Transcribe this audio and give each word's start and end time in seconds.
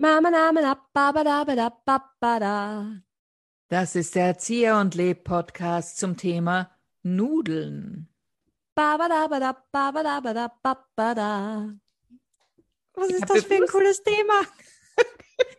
Mama, 0.00 0.30
Name, 0.30 0.62
da, 0.62 0.80
ba, 0.94 1.12
ba, 1.12 1.22
da, 1.22 1.44
ba, 1.44 1.54
da, 1.54 1.68
ba, 1.68 2.02
ba, 2.18 2.40
da. 2.40 3.02
Das 3.68 3.94
ist 3.94 4.14
der 4.14 4.28
Erzieher 4.28 4.78
und 4.78 4.94
Leb 4.94 5.24
Podcast 5.24 5.98
zum 5.98 6.16
Thema 6.16 6.70
Nudeln. 7.02 8.08
Ba, 8.74 8.96
ba, 8.96 9.08
da, 9.10 9.28
ba, 9.28 9.38
da, 9.38 9.52
ba, 9.70 9.92
ba, 9.92 10.02
da, 10.02 10.20
ba, 10.20 10.32
da, 10.32 10.48
ba, 10.62 10.86
ba, 10.96 11.14
da. 11.14 11.74
Was 12.94 13.10
ist 13.10 13.28
das 13.28 13.44
für 13.44 13.56
ein 13.56 13.66
cooles 13.66 14.02
Thema? 14.02 14.40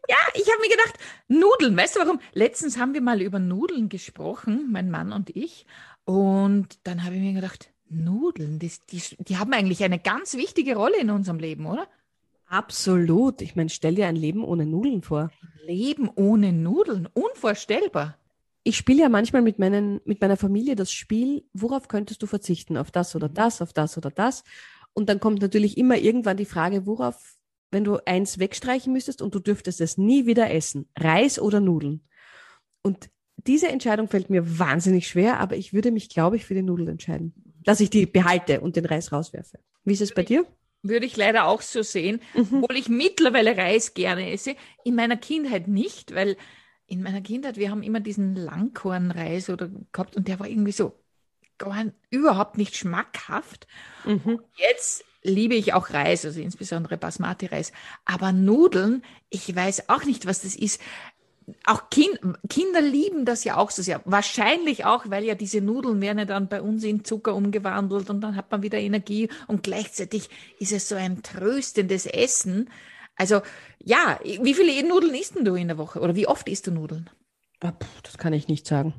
Ja, 0.09 0.17
ich 0.33 0.47
habe 0.51 0.61
mir 0.61 0.69
gedacht, 0.69 0.97
Nudeln, 1.27 1.77
weißt 1.77 1.95
du 1.95 1.99
warum? 1.99 2.19
Letztens 2.33 2.77
haben 2.77 2.93
wir 2.93 3.01
mal 3.01 3.21
über 3.21 3.39
Nudeln 3.39 3.89
gesprochen, 3.89 4.71
mein 4.71 4.89
Mann 4.89 5.11
und 5.11 5.35
ich. 5.35 5.65
Und 6.03 6.79
dann 6.83 7.03
habe 7.03 7.15
ich 7.15 7.21
mir 7.21 7.33
gedacht, 7.33 7.71
Nudeln, 7.89 8.57
die, 8.59 8.71
die, 8.89 9.01
die 9.19 9.37
haben 9.37 9.53
eigentlich 9.53 9.83
eine 9.83 9.99
ganz 9.99 10.35
wichtige 10.35 10.75
Rolle 10.75 10.97
in 10.99 11.11
unserem 11.11 11.39
Leben, 11.39 11.65
oder? 11.65 11.87
Absolut. 12.51 13.41
Ich 13.41 13.55
meine, 13.55 13.69
stell 13.69 13.95
dir 13.95 14.07
ein 14.07 14.17
Leben 14.17 14.43
ohne 14.43 14.65
Nudeln 14.65 15.01
vor. 15.01 15.31
Leben 15.65 16.09
ohne 16.15 16.51
Nudeln, 16.51 17.07
unvorstellbar. 17.13 18.17
Ich 18.63 18.75
spiele 18.75 19.03
ja 19.03 19.09
manchmal 19.09 19.41
mit, 19.41 19.57
meinen, 19.57 20.01
mit 20.03 20.19
meiner 20.19 20.35
Familie 20.35 20.75
das 20.75 20.91
Spiel, 20.91 21.45
worauf 21.53 21.87
könntest 21.87 22.21
du 22.21 22.27
verzichten? 22.27 22.75
Auf 22.75 22.91
das 22.91 23.15
oder 23.15 23.29
das, 23.29 23.61
auf 23.61 23.71
das 23.71 23.97
oder 23.97 24.11
das. 24.11 24.43
Und 24.91 25.07
dann 25.07 25.21
kommt 25.21 25.41
natürlich 25.41 25.77
immer 25.77 25.97
irgendwann 25.97 26.35
die 26.35 26.45
Frage, 26.45 26.85
worauf, 26.85 27.37
wenn 27.71 27.85
du 27.85 27.99
eins 28.05 28.37
wegstreichen 28.37 28.91
müsstest 28.91 29.21
und 29.21 29.33
du 29.33 29.39
dürftest 29.39 29.79
es 29.79 29.97
nie 29.97 30.25
wieder 30.25 30.51
essen, 30.51 30.89
Reis 30.99 31.39
oder 31.39 31.61
Nudeln. 31.61 32.01
Und 32.81 33.09
diese 33.37 33.69
Entscheidung 33.69 34.09
fällt 34.09 34.29
mir 34.29 34.59
wahnsinnig 34.59 35.07
schwer, 35.07 35.39
aber 35.39 35.55
ich 35.55 35.71
würde 35.71 35.91
mich, 35.91 36.09
glaube 36.09 36.35
ich, 36.35 36.43
für 36.43 36.53
die 36.53 36.63
Nudeln 36.63 36.89
entscheiden. 36.89 37.33
Dass 37.63 37.79
ich 37.79 37.89
die 37.89 38.05
behalte 38.05 38.59
und 38.59 38.75
den 38.75 38.85
Reis 38.85 39.13
rauswerfe. 39.13 39.57
Wie 39.85 39.93
ist 39.93 40.01
es 40.01 40.13
bei 40.13 40.23
dir? 40.23 40.45
Würde 40.83 41.05
ich 41.05 41.15
leider 41.15 41.45
auch 41.45 41.61
so 41.61 41.83
sehen, 41.83 42.21
Mhm. 42.33 42.63
obwohl 42.63 42.77
ich 42.77 42.89
mittlerweile 42.89 43.55
Reis 43.55 43.93
gerne 43.93 44.31
esse. 44.31 44.55
In 44.83 44.95
meiner 44.95 45.17
Kindheit 45.17 45.67
nicht, 45.67 46.15
weil 46.15 46.37
in 46.87 47.03
meiner 47.03 47.21
Kindheit, 47.21 47.57
wir 47.57 47.71
haben 47.71 47.83
immer 47.83 47.99
diesen 47.99 48.35
Langkornreis 48.35 49.49
oder 49.49 49.69
gehabt 49.91 50.15
und 50.15 50.27
der 50.27 50.39
war 50.39 50.47
irgendwie 50.47 50.71
so 50.73 50.93
gar, 51.57 51.85
überhaupt 52.09 52.57
nicht 52.57 52.75
schmackhaft. 52.75 53.67
Mhm. 54.05 54.41
Jetzt 54.57 55.05
liebe 55.23 55.53
ich 55.53 55.73
auch 55.73 55.91
Reis, 55.91 56.25
also 56.25 56.41
insbesondere 56.41 56.97
Basmati-Reis. 56.97 57.71
Aber 58.05 58.31
Nudeln, 58.31 59.03
ich 59.29 59.55
weiß 59.55 59.87
auch 59.89 60.03
nicht, 60.03 60.25
was 60.25 60.41
das 60.41 60.55
ist. 60.55 60.81
Auch 61.65 61.89
kind, 61.89 62.19
Kinder 62.49 62.81
lieben 62.81 63.25
das 63.25 63.43
ja 63.43 63.57
auch 63.57 63.71
so 63.71 63.81
sehr. 63.81 64.01
Wahrscheinlich 64.05 64.85
auch, 64.85 65.09
weil 65.09 65.23
ja 65.23 65.35
diese 65.35 65.61
Nudeln 65.61 66.01
werden 66.01 66.19
ja 66.19 66.25
dann 66.25 66.47
bei 66.47 66.61
uns 66.61 66.83
in 66.83 67.03
Zucker 67.03 67.35
umgewandelt 67.35 68.09
und 68.09 68.21
dann 68.21 68.35
hat 68.35 68.51
man 68.51 68.61
wieder 68.63 68.77
Energie 68.77 69.29
und 69.47 69.63
gleichzeitig 69.63 70.29
ist 70.59 70.71
es 70.71 70.87
so 70.87 70.95
ein 70.95 71.23
tröstendes 71.23 72.05
Essen. 72.05 72.69
Also 73.15 73.41
ja, 73.79 74.19
wie 74.23 74.53
viele 74.53 74.87
Nudeln 74.87 75.15
isst 75.15 75.35
denn 75.35 75.45
du 75.45 75.55
in 75.55 75.67
der 75.67 75.77
Woche 75.77 75.99
oder 75.99 76.15
wie 76.15 76.27
oft 76.27 76.47
isst 76.47 76.67
du 76.67 76.71
Nudeln? 76.71 77.09
Ah, 77.59 77.73
Das 78.03 78.17
kann 78.17 78.33
ich 78.33 78.47
nicht 78.47 78.65
sagen. 78.65 78.93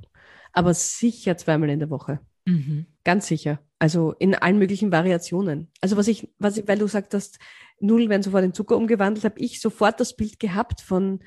Aber 0.53 0.75
sicher 0.75 1.37
zweimal 1.37 1.71
in 1.71 1.81
der 1.81 1.91
Woche. 1.91 2.21
Ganz 3.05 3.27
sicher. 3.29 3.61
Also 3.79 4.13
in 4.13 4.35
allen 4.35 4.59
möglichen 4.59 4.93
Variationen. 4.93 5.71
Also 5.81 5.97
was 5.97 6.09
ich, 6.09 6.29
was 6.39 6.57
ich, 6.57 6.69
weil 6.69 6.79
du 6.79 6.87
sagst, 6.89 7.15
dass 7.15 7.33
Nudeln 7.81 8.11
werden 8.11 8.23
sofort 8.23 8.45
in 8.45 8.55
Zucker 8.55 8.77
umgewandelt, 8.77 9.25
habe 9.25 9.39
ich 9.39 9.61
sofort 9.61 10.01
das 10.01 10.17
Bild 10.17 10.39
gehabt 10.39 10.81
von 10.81 11.21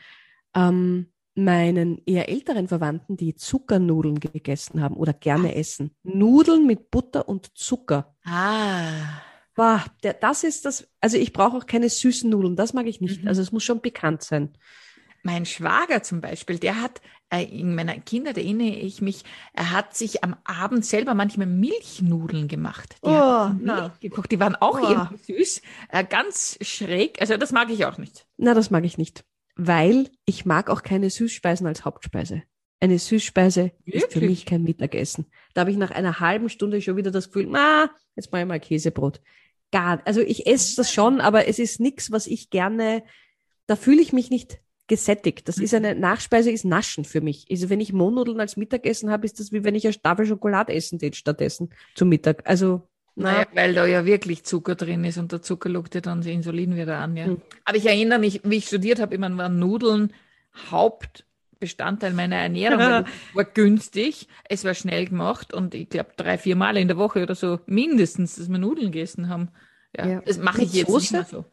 ähm, 0.56 1.08
meinen 1.36 2.02
eher 2.06 2.30
älteren 2.30 2.68
Verwandten, 2.68 3.18
die 3.18 3.36
Zuckernudeln 3.36 4.20
gegessen 4.20 4.82
haben 4.82 4.96
oder 4.96 5.14
gerne 5.14 5.56
essen. 5.56 5.96
Nudeln 6.04 6.66
mit 6.66 6.90
Butter 6.92 7.28
und 7.28 7.58
Zucker. 7.58 8.16
Ah, 8.26 9.22
Boah, 9.54 9.84
der, 10.04 10.14
das 10.14 10.44
ist 10.44 10.66
das, 10.66 10.88
also 11.00 11.18
ich 11.18 11.32
brauche 11.32 11.58
auch 11.58 11.66
keine 11.66 11.90
süßen 11.90 12.30
Nudeln, 12.30 12.56
das 12.58 12.74
mag 12.74 12.88
ich 12.88 13.00
nicht. 13.00 13.22
Mhm. 13.22 13.28
Also 13.30 13.42
es 13.42 13.52
muss 13.54 13.64
schon 13.64 13.82
bekannt 13.82 14.22
sein. 14.22 14.58
Mein 15.24 15.46
Schwager 15.46 16.04
zum 16.04 16.22
Beispiel, 16.22 16.60
der 16.60 16.82
hat 16.82 17.02
äh, 17.30 17.44
in 17.44 17.74
meiner 17.74 17.98
Kindheit 18.00 18.38
erinnere 18.38 18.76
ich 18.76 19.02
mich, 19.02 19.24
er 19.54 19.72
hat 19.72 19.96
sich 19.96 20.24
am 20.24 20.36
Abend 20.44 20.86
selber 20.86 21.14
manchmal 21.16 21.48
Milchnudeln 21.48 22.48
gemacht. 22.48 22.98
Die 23.04 23.10
Oh, 23.10 23.50
Milch 23.50 24.00
gekocht, 24.02 24.32
die 24.32 24.40
waren 24.40 24.56
auch 24.56 24.80
Oh. 24.82 24.88
irgendwie 24.88 25.34
süß, 25.34 25.62
äh, 25.90 26.04
ganz 26.04 26.58
schräg. 26.62 27.20
Also 27.22 27.38
das 27.38 27.52
mag 27.52 27.70
ich 27.72 27.86
auch 27.86 27.98
nicht. 27.98 28.28
Na, 28.38 28.54
das 28.54 28.70
mag 28.72 28.84
ich 28.84 28.98
nicht. 28.98 29.24
Weil 29.56 30.10
ich 30.26 30.46
mag 30.46 30.70
auch 30.70 30.84
keine 30.84 31.10
Süßspeisen 31.10 31.66
als 31.66 31.86
Hauptspeise. 31.86 32.44
Eine 32.80 33.00
Süßspeise 33.00 33.72
ist 33.86 34.08
für 34.08 34.16
Wirklich? 34.16 34.30
mich 34.30 34.46
kein 34.46 34.64
Mittagessen. 34.64 35.26
Da 35.54 35.62
habe 35.62 35.72
ich 35.72 35.78
nach 35.78 35.92
einer 35.92 36.20
halben 36.20 36.50
Stunde 36.50 36.82
schon 36.82 36.98
wieder 36.98 37.12
das 37.12 37.32
Gefühl, 37.32 37.56
ah, 37.56 37.90
jetzt 38.16 38.32
mache 38.32 38.42
ich 38.42 38.48
mal 38.48 38.60
Käsebrot. 38.60 39.22
Gar, 39.72 40.02
also 40.06 40.22
ich 40.22 40.46
esse 40.46 40.76
das 40.76 40.92
schon, 40.92 41.22
aber 41.22 41.48
es 41.48 41.58
ist 41.58 41.80
nichts, 41.80 42.12
was 42.12 42.28
ich 42.28 42.50
gerne, 42.50 43.04
da 43.66 43.76
fühle 43.76 44.02
ich 44.02 44.14
mich 44.14 44.30
nicht 44.30 44.60
gesättigt. 44.88 45.48
Das 45.48 45.58
ist 45.58 45.74
eine 45.74 45.96
Nachspeise, 45.96 46.52
ist 46.52 46.66
Naschen 46.66 47.06
für 47.06 47.22
mich. 47.22 47.48
Also 47.50 47.70
wenn 47.70 47.80
ich 47.80 47.94
Mohnnudeln 47.94 48.40
als 48.40 48.58
Mittagessen 48.58 49.10
habe, 49.10 49.26
ist 49.26 49.40
das 49.40 49.52
wie 49.52 49.64
wenn 49.64 49.76
ich 49.76 49.86
eine 49.88 50.00
Tafel 50.00 50.26
Schokolade 50.26 50.74
essen 50.74 51.00
tät 51.00 51.16
stattdessen 51.16 51.70
zum 51.96 52.10
Mittag. 52.10 52.48
Also, 52.48 52.88
na, 52.88 52.95
Naja, 53.16 53.48
weil 53.54 53.74
da 53.74 53.86
ja 53.86 54.06
wirklich 54.06 54.44
Zucker 54.44 54.76
drin 54.76 55.06
ist 55.06 55.18
und 55.18 55.32
der 55.32 55.42
Zucker 55.42 55.70
lockt 55.70 55.96
ja 55.96 56.02
dann 56.02 56.20
das 56.20 56.28
Insulin 56.28 56.76
wieder 56.76 56.98
an. 57.00 57.16
Ja. 57.16 57.26
Hm. 57.26 57.42
Aber 57.64 57.78
ich 57.78 57.86
erinnere 57.86 58.20
mich, 58.20 58.42
wie 58.44 58.58
ich 58.58 58.68
studiert 58.68 59.00
habe, 59.00 59.16
immer 59.16 59.36
waren 59.38 59.58
Nudeln 59.58 60.14
Hauptbestandteil 60.70 62.14
meiner 62.14 62.36
Ernährung. 62.36 63.06
war 63.34 63.46
günstig, 63.46 64.28
es 64.50 64.66
war 64.66 64.74
schnell 64.74 65.06
gemacht 65.06 65.54
und 65.54 65.74
ich 65.76 65.90
glaube 65.90 66.12
drei, 66.18 66.38
vier 66.38 66.56
Mal 66.56 66.78
in 66.78 66.88
der 66.90 66.98
Woche 66.98 67.24
oder 67.24 67.36
so 67.36 67.60
mindestens, 67.66 68.36
dass 68.36 68.50
wir 68.50 68.58
Nudeln 68.58 68.92
gegessen 68.92 69.30
haben. 69.30 69.50
Ja, 69.96 70.08
Ja. 70.08 70.22
das 70.22 70.38
mache 70.38 70.64
ich 70.64 70.74
jetzt 70.74 70.90
Soße? 70.92 71.00
nicht 71.00 71.12
mehr 71.32 71.42
so. 71.42 71.46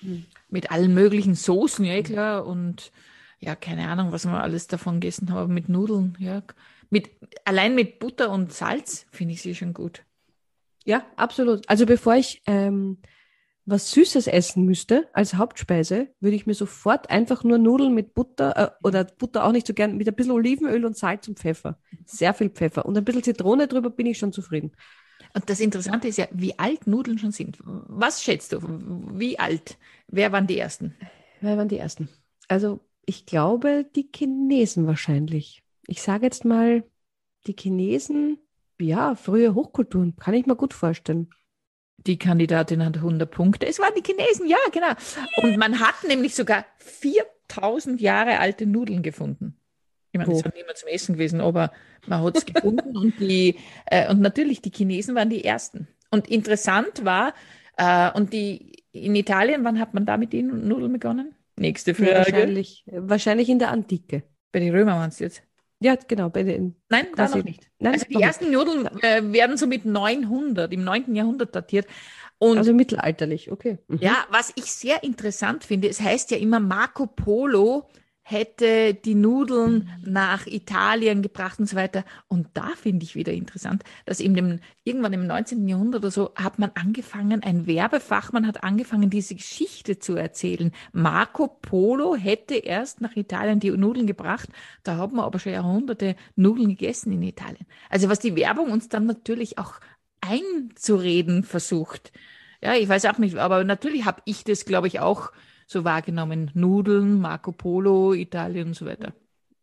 Hm. 0.00 0.24
Mit 0.48 0.70
allen 0.70 0.94
möglichen 0.94 1.34
Soßen, 1.34 1.84
ja 1.84 2.00
klar. 2.02 2.46
Und 2.46 2.92
ja, 3.40 3.56
keine 3.56 3.88
Ahnung, 3.88 4.12
was 4.12 4.24
wir 4.24 4.40
alles 4.40 4.68
davon 4.68 5.00
gegessen 5.00 5.30
haben, 5.30 5.38
aber 5.38 5.52
mit 5.52 5.68
Nudeln, 5.68 6.16
ja. 6.20 6.42
Mit, 6.90 7.10
allein 7.44 7.74
mit 7.74 7.98
Butter 7.98 8.30
und 8.30 8.52
Salz 8.52 9.06
finde 9.10 9.34
ich 9.34 9.42
sie 9.42 9.54
schon 9.54 9.72
gut. 9.74 10.04
Ja, 10.84 11.04
absolut. 11.16 11.68
Also 11.68 11.86
bevor 11.86 12.16
ich 12.16 12.42
ähm, 12.46 12.98
was 13.64 13.92
Süßes 13.92 14.26
essen 14.26 14.64
müsste 14.64 15.08
als 15.12 15.34
Hauptspeise, 15.34 16.08
würde 16.20 16.36
ich 16.36 16.46
mir 16.46 16.54
sofort 16.54 17.10
einfach 17.10 17.44
nur 17.44 17.58
Nudeln 17.58 17.94
mit 17.94 18.14
Butter 18.14 18.56
äh, 18.56 18.86
oder 18.86 19.04
Butter 19.04 19.44
auch 19.44 19.52
nicht 19.52 19.66
so 19.66 19.74
gern, 19.74 19.96
mit 19.96 20.08
ein 20.08 20.14
bisschen 20.14 20.32
Olivenöl 20.32 20.84
und 20.84 20.96
Salz 20.96 21.28
und 21.28 21.38
Pfeffer. 21.38 21.78
Sehr 22.04 22.34
viel 22.34 22.50
Pfeffer. 22.50 22.84
Und 22.86 22.96
ein 22.98 23.04
bisschen 23.04 23.22
Zitrone 23.22 23.68
drüber 23.68 23.90
bin 23.90 24.06
ich 24.06 24.18
schon 24.18 24.32
zufrieden. 24.32 24.72
Und 25.34 25.48
das 25.48 25.60
Interessante 25.60 26.08
ist 26.08 26.18
ja, 26.18 26.26
wie 26.32 26.58
alt 26.58 26.86
Nudeln 26.86 27.18
schon 27.18 27.30
sind. 27.30 27.58
Was 27.62 28.22
schätzt 28.22 28.52
du? 28.52 28.60
Wie 29.16 29.38
alt? 29.38 29.78
Wer 30.08 30.32
waren 30.32 30.46
die 30.46 30.58
ersten? 30.58 30.94
Wer 31.40 31.56
waren 31.56 31.68
die 31.68 31.78
ersten? 31.78 32.08
Also 32.48 32.80
ich 33.06 33.26
glaube, 33.26 33.86
die 33.94 34.10
Chinesen 34.14 34.86
wahrscheinlich. 34.86 35.62
Ich 35.86 36.02
sage 36.02 36.24
jetzt 36.24 36.44
mal, 36.44 36.84
die 37.46 37.56
Chinesen, 37.58 38.38
ja, 38.82 39.14
frühe 39.14 39.54
Hochkulturen, 39.54 40.16
kann 40.16 40.34
ich 40.34 40.46
mir 40.46 40.56
gut 40.56 40.74
vorstellen. 40.74 41.30
Die 42.06 42.18
Kandidatin 42.18 42.84
hat 42.84 42.96
100 42.96 43.30
Punkte. 43.30 43.66
Es 43.66 43.78
waren 43.78 43.94
die 43.96 44.02
Chinesen, 44.02 44.48
ja, 44.48 44.56
genau. 44.72 44.92
Und 45.36 45.56
man 45.56 45.78
hat 45.80 45.94
nämlich 46.08 46.34
sogar 46.34 46.64
4000 46.78 48.00
Jahre 48.00 48.40
alte 48.40 48.66
Nudeln 48.66 49.02
gefunden. 49.02 49.56
Ich 50.10 50.18
meine, 50.18 50.32
es 50.32 50.40
ist 50.44 50.54
niemand 50.54 50.76
zum 50.76 50.88
Essen 50.88 51.14
gewesen, 51.14 51.40
aber 51.40 51.72
man 52.06 52.22
hat 52.22 52.36
es 52.36 52.44
gefunden 52.44 52.96
und 52.96 53.18
die, 53.18 53.56
äh, 53.86 54.10
und 54.10 54.20
natürlich 54.20 54.60
die 54.60 54.70
Chinesen 54.70 55.14
waren 55.14 55.30
die 55.30 55.44
ersten. 55.44 55.88
Und 56.10 56.28
interessant 56.28 57.04
war, 57.04 57.32
äh, 57.78 58.10
und 58.12 58.32
die, 58.32 58.84
in 58.92 59.14
Italien, 59.14 59.64
wann 59.64 59.78
hat 59.80 59.94
man 59.94 60.04
da 60.04 60.18
mit 60.18 60.32
den 60.34 60.68
Nudeln 60.68 60.92
begonnen? 60.92 61.34
Nächste 61.56 61.92
Ja, 61.92 61.96
Frage. 61.96 62.16
wahrscheinlich, 62.16 62.84
wahrscheinlich 62.86 63.48
in 63.48 63.58
der 63.58 63.70
Antike. 63.70 64.24
Bei 64.50 64.60
den 64.60 64.74
Römern 64.74 64.98
waren 64.98 65.08
es 65.08 65.18
jetzt. 65.18 65.42
Ja, 65.82 65.96
genau, 66.08 66.28
bei 66.30 66.42
den. 66.42 66.76
Nein, 66.88 67.06
da 67.16 67.28
noch 67.28 67.42
nicht. 67.44 67.68
Nein, 67.78 67.94
Also 67.94 68.06
die 68.08 68.16
nicht. 68.16 68.24
ersten 68.24 68.50
Nudeln 68.50 68.86
äh, 69.02 69.22
werden 69.32 69.56
so 69.56 69.66
mit 69.66 69.84
900, 69.84 70.72
im 70.72 70.84
9. 70.84 71.14
Jahrhundert 71.14 71.54
datiert. 71.54 71.86
Und 72.38 72.58
Also 72.58 72.72
mittelalterlich, 72.72 73.50
okay. 73.52 73.78
Mhm. 73.88 73.98
ja, 74.00 74.16
was 74.30 74.52
ich 74.56 74.72
sehr 74.72 75.02
interessant 75.04 75.64
finde, 75.64 75.88
es 75.88 76.00
heißt 76.00 76.30
ja 76.32 76.38
immer, 76.38 76.58
Marco 76.60 77.06
Polo 77.06 77.88
hätte 78.22 78.94
die 78.94 79.14
Nudeln 79.14 79.90
nach 80.04 80.46
Italien 80.46 81.22
gebracht 81.22 81.58
und 81.58 81.66
so 81.66 81.76
weiter. 81.76 82.04
Und 82.28 82.48
da 82.54 82.70
finde 82.76 83.04
ich 83.04 83.14
wieder 83.14 83.32
interessant, 83.32 83.82
dass 84.06 84.20
in 84.20 84.34
dem, 84.34 84.60
irgendwann 84.84 85.12
im 85.12 85.26
19. 85.26 85.66
Jahrhundert 85.68 86.02
oder 86.02 86.10
so 86.10 86.32
hat 86.36 86.58
man 86.58 86.70
angefangen, 86.74 87.42
ein 87.42 87.66
Werbefachmann 87.66 88.46
hat 88.46 88.62
angefangen, 88.62 89.10
diese 89.10 89.34
Geschichte 89.34 89.98
zu 89.98 90.14
erzählen. 90.14 90.72
Marco 90.92 91.48
Polo 91.48 92.14
hätte 92.14 92.54
erst 92.54 93.00
nach 93.00 93.16
Italien 93.16 93.60
die 93.60 93.70
Nudeln 93.70 94.06
gebracht. 94.06 94.48
Da 94.84 94.98
hat 94.98 95.12
man 95.12 95.24
aber 95.24 95.38
schon 95.38 95.52
Jahrhunderte 95.52 96.14
Nudeln 96.36 96.68
gegessen 96.68 97.12
in 97.12 97.22
Italien. 97.22 97.66
Also 97.90 98.08
was 98.08 98.20
die 98.20 98.36
Werbung 98.36 98.70
uns 98.70 98.88
dann 98.88 99.06
natürlich 99.06 99.58
auch 99.58 99.80
einzureden 100.20 101.42
versucht. 101.42 102.12
Ja, 102.62 102.74
ich 102.74 102.88
weiß 102.88 103.04
auch 103.06 103.18
nicht, 103.18 103.36
aber 103.36 103.64
natürlich 103.64 104.04
habe 104.04 104.22
ich 104.24 104.44
das, 104.44 104.64
glaube 104.64 104.86
ich, 104.86 105.00
auch 105.00 105.32
so 105.72 105.84
wahrgenommen. 105.84 106.50
Nudeln, 106.54 107.20
Marco 107.20 107.52
Polo, 107.52 108.12
Italien 108.14 108.68
und 108.68 108.74
so 108.74 108.86
weiter. 108.86 109.12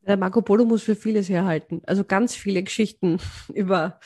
Der 0.07 0.17
Marco 0.17 0.41
Polo 0.41 0.65
muss 0.65 0.83
für 0.83 0.95
vieles 0.95 1.29
herhalten. 1.29 1.81
Also 1.85 2.03
ganz 2.03 2.35
viele 2.35 2.63
Geschichten 2.63 3.19
über 3.53 3.99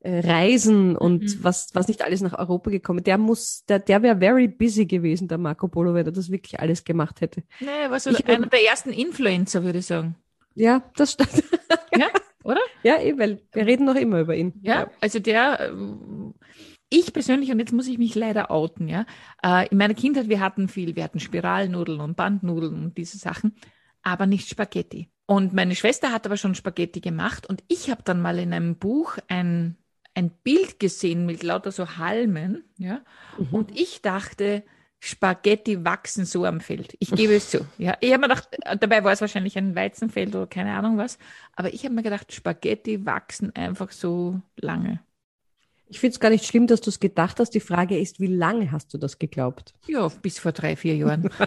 äh, 0.00 0.20
Reisen 0.20 0.96
und 0.96 1.22
Mhm. 1.24 1.38
was, 1.42 1.70
was 1.74 1.88
nicht 1.88 2.02
alles 2.02 2.20
nach 2.20 2.38
Europa 2.38 2.70
gekommen. 2.70 3.02
Der 3.02 3.18
muss, 3.18 3.64
der, 3.68 3.80
der 3.80 4.02
wäre 4.02 4.16
very 4.18 4.46
busy 4.46 4.86
gewesen, 4.86 5.26
der 5.26 5.38
Marco 5.38 5.66
Polo, 5.68 5.92
wenn 5.94 6.06
er 6.06 6.12
das 6.12 6.30
wirklich 6.30 6.60
alles 6.60 6.84
gemacht 6.84 7.20
hätte. 7.20 7.42
Er 7.60 7.90
war 7.90 7.98
so 7.98 8.10
Ich- 8.10 8.26
einer 8.28 8.46
der 8.46 8.64
ersten 8.64 8.90
Influencer, 8.90 9.64
würde 9.64 9.80
ich 9.80 9.86
sagen. 9.86 10.14
Ja, 10.54 10.82
das 10.96 11.12
stimmt. 11.12 11.42
Ja, 11.96 12.06
oder? 12.44 12.60
Ja, 12.84 13.00
eh, 13.00 13.18
weil 13.18 13.40
wir 13.52 13.66
reden 13.66 13.84
noch 13.86 13.96
immer 13.96 14.20
über 14.20 14.36
ihn. 14.36 14.52
Ja, 14.62 14.88
also 15.00 15.18
der, 15.18 15.72
ich 16.90 17.12
persönlich, 17.12 17.50
und 17.50 17.58
jetzt 17.58 17.72
muss 17.72 17.86
ich 17.86 17.98
mich 17.98 18.14
leider 18.14 18.50
outen, 18.50 18.88
ja. 18.88 19.06
Äh, 19.42 19.68
in 19.68 19.78
meiner 19.78 19.94
Kindheit, 19.94 20.28
wir 20.28 20.40
hatten 20.40 20.68
viel, 20.68 20.96
wir 20.96 21.04
hatten 21.04 21.20
Spiralnudeln 21.20 22.00
und 22.00 22.16
Bandnudeln 22.16 22.84
und 22.84 22.98
diese 22.98 23.18
Sachen, 23.18 23.56
aber 24.02 24.26
nicht 24.26 24.48
Spaghetti. 24.48 25.08
Und 25.26 25.52
meine 25.52 25.74
Schwester 25.74 26.12
hat 26.12 26.24
aber 26.24 26.38
schon 26.38 26.54
Spaghetti 26.54 27.00
gemacht 27.00 27.46
und 27.46 27.62
ich 27.68 27.90
habe 27.90 28.02
dann 28.02 28.20
mal 28.20 28.38
in 28.38 28.54
einem 28.54 28.76
Buch 28.76 29.18
ein, 29.28 29.76
ein 30.14 30.30
Bild 30.30 30.80
gesehen 30.80 31.26
mit 31.26 31.42
lauter 31.42 31.72
so 31.72 31.96
Halmen, 31.98 32.64
ja. 32.78 33.02
Mhm. 33.38 33.48
Und 33.50 33.78
ich 33.78 34.00
dachte, 34.00 34.62
Spaghetti 35.00 35.84
wachsen 35.84 36.24
so 36.24 36.44
am 36.44 36.60
Feld. 36.60 36.96
Ich 36.98 37.10
gebe 37.12 37.34
es 37.34 37.50
zu. 37.50 37.66
Ja, 37.78 37.96
ich 38.00 38.12
habe 38.12 38.22
mir 38.22 38.28
gedacht, 38.28 38.48
äh, 38.62 38.76
dabei 38.76 39.04
war 39.04 39.12
es 39.12 39.20
wahrscheinlich 39.20 39.56
ein 39.56 39.76
Weizenfeld 39.76 40.34
oder 40.34 40.46
keine 40.46 40.74
Ahnung 40.74 40.96
was. 40.96 41.18
Aber 41.54 41.72
ich 41.72 41.84
habe 41.84 41.94
mir 41.94 42.02
gedacht, 42.02 42.32
Spaghetti 42.32 43.06
wachsen 43.06 43.54
einfach 43.54 43.92
so 43.92 44.40
lange. 44.56 45.00
Ich 45.90 46.00
finde 46.00 46.14
es 46.14 46.20
gar 46.20 46.30
nicht 46.30 46.44
schlimm, 46.44 46.66
dass 46.66 46.80
du 46.80 46.90
es 46.90 47.00
gedacht 47.00 47.40
hast. 47.40 47.50
Die 47.50 47.60
Frage 47.60 47.98
ist, 47.98 48.20
wie 48.20 48.26
lange 48.26 48.72
hast 48.72 48.92
du 48.92 48.98
das 48.98 49.18
geglaubt? 49.18 49.74
Ja, 49.86 50.08
bis 50.08 50.38
vor 50.38 50.52
drei, 50.52 50.76
vier 50.76 50.96
Jahren. 50.96 51.30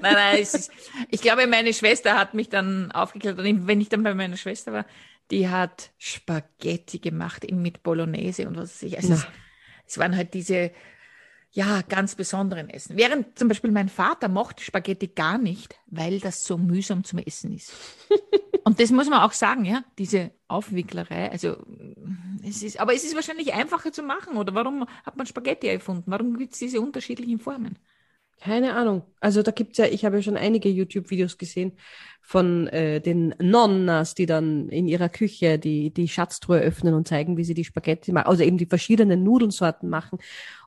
nein, 0.00 0.14
nein, 0.14 0.38
ist, 0.38 0.70
ich 1.10 1.20
glaube, 1.20 1.46
meine 1.46 1.74
Schwester 1.74 2.18
hat 2.18 2.34
mich 2.34 2.48
dann 2.48 2.90
aufgeklärt. 2.92 3.38
Und 3.38 3.66
wenn 3.66 3.80
ich 3.80 3.88
dann 3.88 4.02
bei 4.02 4.14
meiner 4.14 4.36
Schwester 4.36 4.72
war, 4.72 4.86
die 5.30 5.48
hat 5.48 5.90
Spaghetti 5.98 6.98
gemacht 6.98 7.50
mit 7.50 7.82
Bolognese 7.82 8.48
und 8.48 8.56
was 8.56 8.74
weiß 8.74 8.82
ich. 8.84 8.96
Also 8.96 9.12
es, 9.14 9.26
es 9.86 9.98
waren 9.98 10.16
halt 10.16 10.34
diese, 10.34 10.72
ja, 11.52 11.82
ganz 11.82 12.14
besonderen 12.14 12.68
Essen. 12.70 12.96
Während 12.96 13.36
zum 13.38 13.48
Beispiel 13.48 13.72
mein 13.72 13.88
Vater 13.88 14.28
mochte 14.28 14.62
Spaghetti 14.62 15.08
gar 15.08 15.36
nicht, 15.36 15.74
weil 15.86 16.20
das 16.20 16.44
so 16.44 16.56
mühsam 16.56 17.02
zum 17.02 17.18
Essen 17.18 17.52
ist. 17.52 17.72
Und 18.64 18.78
das 18.78 18.90
muss 18.92 19.08
man 19.08 19.20
auch 19.20 19.32
sagen, 19.32 19.64
ja, 19.64 19.82
diese 19.98 20.30
Aufwicklerei, 20.46 21.30
also 21.30 21.56
es 22.46 22.62
ist, 22.62 22.78
aber 22.78 22.94
es 22.94 23.04
ist 23.04 23.16
wahrscheinlich 23.16 23.52
einfacher 23.52 23.90
zu 23.90 24.02
machen, 24.02 24.36
oder 24.36 24.54
warum 24.54 24.86
hat 25.04 25.16
man 25.16 25.26
Spaghetti 25.26 25.66
erfunden? 25.66 26.04
Warum 26.06 26.36
gibt 26.36 26.52
es 26.52 26.60
diese 26.60 26.80
unterschiedlichen 26.80 27.40
Formen? 27.40 27.78
Keine 28.40 28.74
Ahnung. 28.74 29.02
Also 29.20 29.42
da 29.42 29.50
gibt's 29.50 29.76
ja, 29.76 29.84
ich 29.84 30.04
habe 30.04 30.16
ja 30.16 30.22
schon 30.22 30.38
einige 30.38 30.70
YouTube-Videos 30.70 31.36
gesehen 31.36 31.72
von 32.22 32.68
äh, 32.68 33.00
den 33.00 33.34
Nonnas, 33.38 34.14
die 34.14 34.24
dann 34.24 34.68
in 34.70 34.88
ihrer 34.88 35.10
Küche 35.10 35.58
die, 35.58 35.92
die 35.92 36.08
Schatztruhe 36.08 36.58
öffnen 36.58 36.94
und 36.94 37.06
zeigen, 37.06 37.36
wie 37.36 37.44
sie 37.44 37.54
die 37.54 37.64
Spaghetti 37.64 38.12
machen, 38.12 38.28
also 38.28 38.42
eben 38.42 38.56
die 38.56 38.66
verschiedenen 38.66 39.24
Nudelsorten 39.24 39.90
machen. 39.90 40.18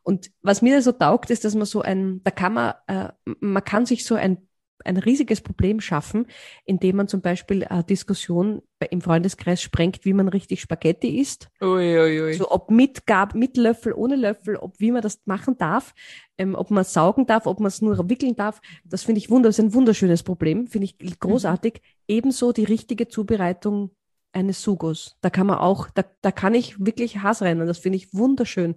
Und 0.03 0.29
was 0.41 0.61
mir 0.61 0.81
so 0.83 0.91
taugt, 0.91 1.31
ist, 1.31 1.45
dass 1.45 1.55
man 1.55 1.65
so 1.65 1.81
ein, 1.81 2.21
da 2.23 2.31
kann 2.31 2.53
man, 2.53 2.73
äh, 2.87 3.09
man 3.39 3.63
kann 3.63 3.87
sich 3.87 4.05
so 4.05 4.15
ein, 4.15 4.37
ein 4.85 4.97
riesiges 4.97 5.41
Problem 5.41 5.79
schaffen, 5.79 6.27
indem 6.65 6.97
man 6.97 7.07
zum 7.07 7.21
Beispiel 7.21 7.63
eine 7.63 7.83
Diskussion 7.83 8.61
im 8.89 9.01
Freundeskreis 9.01 9.61
sprengt, 9.61 10.03
wie 10.03 10.13
man 10.13 10.27
richtig 10.27 10.61
Spaghetti 10.61 11.19
isst. 11.19 11.49
Ui, 11.61 11.97
ui, 11.97 12.21
ui. 12.21 12.33
So 12.33 12.51
ob 12.51 12.69
mit 12.69 13.05
Gab, 13.05 13.35
mit 13.35 13.57
Löffel, 13.57 13.93
ohne 13.93 14.15
Löffel, 14.15 14.57
ob 14.57 14.79
wie 14.79 14.91
man 14.91 15.01
das 15.01 15.21
machen 15.25 15.57
darf, 15.57 15.93
ähm, 16.37 16.55
ob 16.55 16.71
man 16.71 16.83
saugen 16.83 17.25
darf, 17.25 17.45
ob 17.45 17.59
man 17.59 17.67
es 17.67 17.81
nur 17.81 18.09
wickeln 18.09 18.35
darf. 18.35 18.61
Das 18.83 19.03
finde 19.03 19.19
ich 19.19 19.29
wunder, 19.29 19.49
das 19.49 19.59
ist 19.59 19.65
ein 19.65 19.73
wunderschönes 19.73 20.23
Problem, 20.23 20.67
finde 20.67 20.85
ich 20.85 21.19
großartig. 21.19 21.81
Ebenso 22.07 22.51
die 22.51 22.63
richtige 22.63 23.07
Zubereitung 23.07 23.91
eines 24.31 24.61
Sugos. 24.63 25.17
Da 25.21 25.29
kann 25.29 25.47
man 25.47 25.59
auch, 25.59 25.89
da, 25.91 26.03
da 26.21 26.31
kann 26.31 26.55
ich 26.55 26.83
wirklich 26.83 27.19
Hass 27.19 27.41
rennen. 27.41 27.67
Das 27.67 27.77
finde 27.77 27.97
ich 27.97 28.13
wunderschön. 28.13 28.75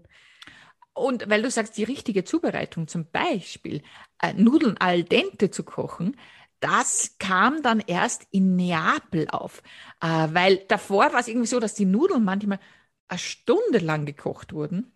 Und 0.93 1.29
weil 1.29 1.43
du 1.43 1.50
sagst, 1.50 1.76
die 1.76 1.85
richtige 1.85 2.25
Zubereitung, 2.25 2.88
zum 2.88 3.11
Beispiel 3.11 3.82
äh, 4.23 4.32
Nudeln 4.32 4.76
al 4.79 5.02
dente 5.02 5.50
zu 5.50 5.62
kochen, 5.62 6.17
das 6.61 7.17
kam 7.19 7.62
dann 7.62 7.81
erst 7.81 8.26
in 8.31 8.56
Neapel 8.56 9.29
auf. 9.29 9.62
Äh, 10.00 10.29
weil 10.32 10.59
davor 10.69 11.12
war 11.12 11.20
es 11.20 11.29
irgendwie 11.29 11.47
so, 11.47 11.61
dass 11.61 11.75
die 11.75 11.85
Nudeln 11.85 12.25
manchmal 12.25 12.61
eine 13.09 13.19
Stunde 13.19 13.79
lang 13.79 14.06
gekocht 14.06 14.52
wurden. 14.52 14.96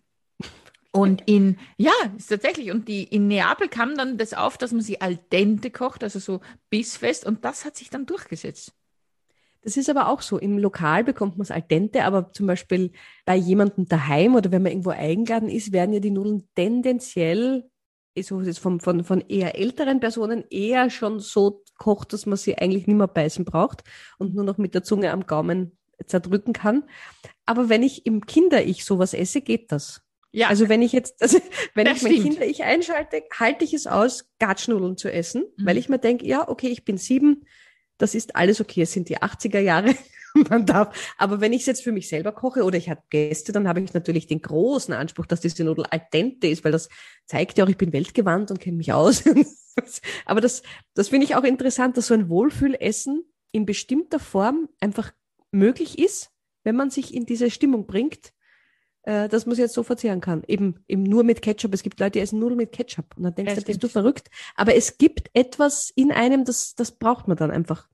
Und 0.93 1.23
in, 1.25 1.57
ja, 1.77 1.93
ist 2.17 2.27
tatsächlich, 2.27 2.71
und 2.71 2.87
die, 2.89 3.03
in 3.03 3.27
Neapel 3.27 3.69
kam 3.69 3.95
dann 3.95 4.17
das 4.17 4.33
auf, 4.33 4.57
dass 4.57 4.73
man 4.73 4.81
sie 4.81 4.99
al 4.99 5.17
dente 5.31 5.71
kocht, 5.71 6.03
also 6.03 6.19
so 6.19 6.41
bissfest, 6.69 7.25
und 7.25 7.45
das 7.45 7.63
hat 7.63 7.77
sich 7.77 7.89
dann 7.89 8.05
durchgesetzt. 8.05 8.73
Das 9.61 9.77
ist 9.77 9.89
aber 9.89 10.09
auch 10.09 10.21
so. 10.21 10.37
Im 10.37 10.57
Lokal 10.57 11.03
bekommt 11.03 11.37
man 11.37 11.43
es 11.43 11.51
al 11.51 11.61
dente, 11.61 12.03
aber 12.03 12.33
zum 12.33 12.47
Beispiel 12.47 12.91
bei 13.25 13.35
jemandem 13.35 13.85
daheim 13.85 14.35
oder 14.35 14.51
wenn 14.51 14.63
man 14.63 14.71
irgendwo 14.71 14.89
eingeladen 14.89 15.49
ist, 15.49 15.71
werden 15.71 15.93
ja 15.93 15.99
die 15.99 16.11
Nudeln 16.11 16.49
tendenziell, 16.55 17.69
so 18.19 18.41
es 18.41 18.57
von, 18.57 18.79
von, 18.81 19.03
von 19.03 19.21
eher 19.21 19.57
älteren 19.57 19.99
Personen, 19.99 20.43
eher 20.49 20.89
schon 20.89 21.19
so 21.19 21.63
kocht, 21.77 22.11
dass 22.11 22.25
man 22.25 22.37
sie 22.37 22.57
eigentlich 22.57 22.87
nicht 22.87 22.97
mehr 22.97 23.07
beißen 23.07 23.45
braucht 23.45 23.83
und 24.17 24.35
nur 24.35 24.43
noch 24.43 24.57
mit 24.57 24.73
der 24.73 24.83
Zunge 24.83 25.11
am 25.11 25.25
Gaumen 25.25 25.77
zerdrücken 26.05 26.53
kann. 26.53 26.83
Aber 27.45 27.69
wenn 27.69 27.83
ich 27.83 28.05
im 28.05 28.25
Kinder-Ich 28.25 28.83
sowas 28.83 29.13
esse, 29.13 29.41
geht 29.41 29.71
das. 29.71 30.01
Ja, 30.33 30.47
Also 30.47 30.69
wenn 30.69 30.81
ich 30.81 30.91
jetzt, 30.93 31.21
also 31.21 31.39
wenn 31.75 31.85
Das 31.85 31.97
ich 31.97 32.03
mein 32.03 32.11
stimmt. 32.13 32.29
Kinder-Ich 32.29 32.63
einschalte, 32.63 33.23
halte 33.37 33.65
ich 33.65 33.73
es 33.73 33.87
aus, 33.87 34.25
Gatschnudeln 34.39 34.97
zu 34.97 35.11
essen, 35.11 35.43
Mhm. 35.57 35.65
weil 35.65 35.77
ich 35.77 35.89
mir 35.89 35.99
denke, 35.99 36.25
ja, 36.25 36.47
okay, 36.47 36.67
ich 36.67 36.85
bin 36.85 36.97
sieben, 36.97 37.45
das 37.97 38.15
ist 38.15 38.35
alles 38.35 38.61
okay, 38.61 38.81
es 38.83 38.93
sind 38.93 39.09
die 39.09 39.17
80er 39.19 39.59
Jahre, 39.59 39.93
man 40.49 40.65
darf. 40.65 41.13
Aber 41.17 41.41
wenn 41.41 41.51
ich 41.53 41.61
es 41.61 41.65
jetzt 41.67 41.83
für 41.83 41.91
mich 41.91 42.07
selber 42.07 42.31
koche 42.31 42.63
oder 42.63 42.77
ich 42.77 42.89
habe 42.89 43.01
Gäste, 43.09 43.51
dann 43.51 43.67
habe 43.67 43.81
ich 43.81 43.93
natürlich 43.93 44.27
den 44.27 44.41
großen 44.41 44.93
Anspruch, 44.93 45.25
dass 45.25 45.41
diese 45.41 45.63
Nudel 45.65 45.85
al 45.91 46.01
dente 46.13 46.47
ist, 46.47 46.63
weil 46.63 46.71
das 46.71 46.87
zeigt 47.25 47.57
ja 47.57 47.65
auch, 47.65 47.69
ich 47.69 47.77
bin 47.77 47.91
weltgewandt 47.93 48.49
und 48.51 48.59
kenne 48.61 48.77
mich 48.77 48.93
aus. 48.93 49.23
Aber 50.25 50.41
das, 50.41 50.63
das 50.93 51.09
finde 51.09 51.25
ich 51.25 51.35
auch 51.35 51.43
interessant, 51.43 51.97
dass 51.97 52.07
so 52.07 52.13
ein 52.13 52.29
Wohlfühlessen 52.29 53.23
in 53.51 53.65
bestimmter 53.65 54.19
Form 54.19 54.69
einfach 54.79 55.11
möglich 55.51 55.99
ist, 55.99 56.29
wenn 56.63 56.75
man 56.75 56.89
sich 56.89 57.13
in 57.13 57.25
diese 57.25 57.51
Stimmung 57.51 57.85
bringt, 57.85 58.31
äh, 59.03 59.27
dass 59.29 59.45
man 59.45 59.53
es 59.53 59.59
jetzt 59.59 59.73
so 59.73 59.83
verzehren 59.83 60.21
kann. 60.21 60.43
Eben, 60.47 60.83
eben 60.87 61.03
nur 61.03 61.23
mit 61.23 61.41
Ketchup. 61.41 61.73
Es 61.73 61.83
gibt 61.83 61.99
Leute, 61.99 62.11
die 62.13 62.19
essen 62.19 62.39
Nudeln 62.39 62.57
mit 62.57 62.71
Ketchup. 62.71 63.05
Und 63.17 63.23
dann 63.23 63.35
denkst 63.35 63.55
du, 63.55 63.61
bist 63.61 63.83
du 63.83 63.87
verrückt. 63.87 64.29
Aber 64.55 64.75
es 64.75 64.97
gibt 64.97 65.29
etwas 65.33 65.91
in 65.95 66.11
einem, 66.11 66.45
das, 66.45 66.75
das 66.75 66.91
braucht 66.91 67.27
man 67.27 67.37
dann 67.37 67.51
einfach, 67.51 67.87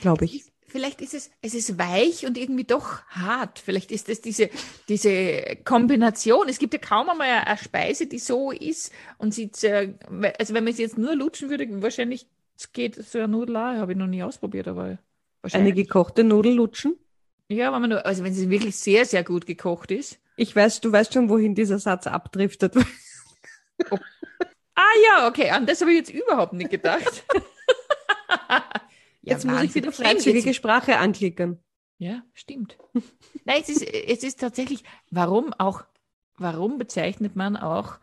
glaube 0.00 0.24
ich. 0.26 0.44
Vielleicht 0.68 1.02
ist 1.02 1.12
es, 1.12 1.30
es 1.42 1.52
ist 1.52 1.78
weich 1.78 2.24
und 2.24 2.38
irgendwie 2.38 2.64
doch 2.64 3.02
hart. 3.08 3.58
Vielleicht 3.58 3.92
ist 3.92 4.08
es 4.08 4.22
diese, 4.22 4.48
diese 4.88 5.56
Kombination. 5.64 6.48
Es 6.48 6.58
gibt 6.58 6.72
ja 6.72 6.80
kaum 6.80 7.10
einmal 7.10 7.28
eine, 7.28 7.46
eine 7.46 7.58
Speise, 7.58 8.06
die 8.06 8.18
so 8.18 8.50
ist 8.52 8.90
und 9.18 9.34
sie, 9.34 9.50
also 10.38 10.54
wenn 10.54 10.64
man 10.64 10.72
sie 10.72 10.82
jetzt 10.82 10.96
nur 10.96 11.14
lutschen 11.14 11.50
würde, 11.50 11.66
wahrscheinlich 11.82 12.26
geht 12.72 12.94
so 12.94 13.18
eine 13.18 13.28
Nudel 13.28 13.56
auch. 13.56 13.74
Habe 13.76 13.92
ich 13.92 13.98
noch 13.98 14.06
nie 14.06 14.22
ausprobiert, 14.22 14.66
aber 14.66 14.84
Eine 14.84 14.98
wahrscheinlich. 15.42 15.74
gekochte 15.74 16.24
Nudel 16.24 16.54
lutschen. 16.54 16.96
ja, 17.48 17.70
wenn 17.72 17.80
man 17.82 17.90
nur, 17.90 18.06
also 18.06 18.24
wenn 18.24 18.32
sie 18.32 18.48
wirklich 18.48 18.76
sehr, 18.76 19.04
sehr 19.04 19.24
gut 19.24 19.44
gekocht 19.44 19.90
ist. 19.90 20.20
Ich 20.36 20.54
weiß, 20.56 20.80
du 20.80 20.90
weißt 20.92 21.12
schon, 21.12 21.28
wohin 21.28 21.54
dieser 21.54 21.78
Satz 21.78 22.06
abdriftet. 22.06 22.74
Ah 24.74 24.82
ja, 25.06 25.28
okay, 25.28 25.50
an 25.50 25.66
das 25.66 25.80
habe 25.80 25.92
ich 25.92 25.98
jetzt 25.98 26.10
überhaupt 26.10 26.52
nicht 26.54 26.70
gedacht. 26.70 27.24
Ja, 28.48 28.64
jetzt 29.22 29.44
muss 29.44 29.62
ich 29.62 29.74
wieder 29.74 29.92
freizügige 29.92 30.54
Sprache 30.54 30.96
anklicken. 30.98 31.62
Ja, 31.98 32.22
stimmt. 32.34 32.78
Nein, 33.44 33.62
es 33.62 33.68
ist, 33.68 33.82
es 33.82 34.22
ist 34.24 34.40
tatsächlich, 34.40 34.82
warum 35.10 35.52
auch, 35.52 35.84
warum 36.38 36.78
bezeichnet 36.78 37.36
man 37.36 37.56
auch 37.56 37.98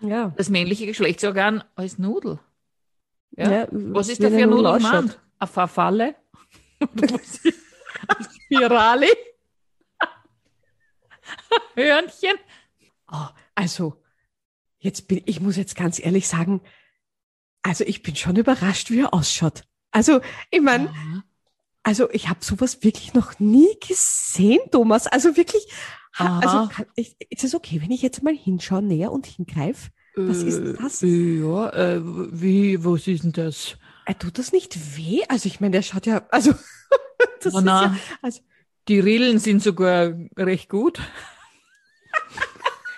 Ja. 0.00 0.32
das 0.36 0.48
männliche 0.48 0.86
Geschlechtsorgan 0.86 1.62
als 1.74 1.98
Nudel? 1.98 2.38
Ja. 3.32 3.50
Ja, 3.50 3.68
Was 3.70 4.08
ist 4.08 4.22
da 4.22 4.28
für 4.30 4.36
eine 4.36 4.46
Nudel 4.46 4.62
Nudel 4.62 4.76
ausschaut. 4.76 4.90
gemeint? 4.92 5.20
Eine 5.38 6.14
Eine 8.08 8.28
Spirale? 8.44 9.06
Hörnchen? 11.76 12.36
Oh, 13.10 13.28
also, 13.54 14.02
jetzt 14.78 15.08
bin 15.08 15.22
ich 15.26 15.40
muss 15.40 15.56
jetzt 15.56 15.76
ganz 15.76 16.00
ehrlich 16.00 16.28
sagen, 16.28 16.62
also 17.62 17.84
ich 17.84 18.02
bin 18.02 18.16
schon 18.16 18.36
überrascht, 18.36 18.90
wie 18.90 19.00
er 19.00 19.14
ausschaut. 19.14 19.64
Also, 19.90 20.20
ich 20.50 20.60
meine, 20.60 20.86
Ja. 20.86 21.22
also 21.82 22.10
ich 22.10 22.28
habe 22.28 22.44
sowas 22.44 22.82
wirklich 22.82 23.14
noch 23.14 23.38
nie 23.38 23.68
gesehen, 23.86 24.60
Thomas. 24.70 25.06
Also 25.06 25.36
wirklich, 25.36 25.66
ha, 26.14 26.26
Aha. 26.26 26.40
also 26.40 26.68
kann, 26.68 26.86
ich, 26.96 27.16
ist 27.30 27.44
es 27.44 27.54
okay, 27.54 27.80
wenn 27.82 27.90
ich 27.90 28.02
jetzt 28.02 28.22
mal 28.22 28.34
hinschaue, 28.36 28.82
näher 28.82 29.12
und 29.12 29.26
hingreife? 29.26 29.90
Was 30.14 30.42
ist 30.42 30.58
denn 30.62 30.74
das? 30.74 31.02
Äh, 31.02 31.40
Ja, 31.40 31.70
äh, 31.70 32.00
wie, 32.04 32.84
was 32.84 33.06
ist 33.06 33.24
denn 33.24 33.32
das? 33.32 33.76
Äh, 34.04 34.14
tut 34.14 34.38
das 34.38 34.52
nicht 34.52 34.96
weh? 34.96 35.22
Also 35.28 35.46
ich 35.48 35.60
meine, 35.60 35.72
der 35.72 35.82
schaut 35.82 36.06
ja, 36.06 36.26
also 36.30 36.52
das 37.42 37.54
Na, 37.54 37.60
ist 37.60 37.64
na. 37.64 37.82
ja, 37.82 37.96
also 38.22 38.40
Die 38.88 39.00
Rillen 39.00 39.38
sind 39.38 39.62
sogar 39.62 40.14
recht 40.36 40.68
gut. 40.68 41.00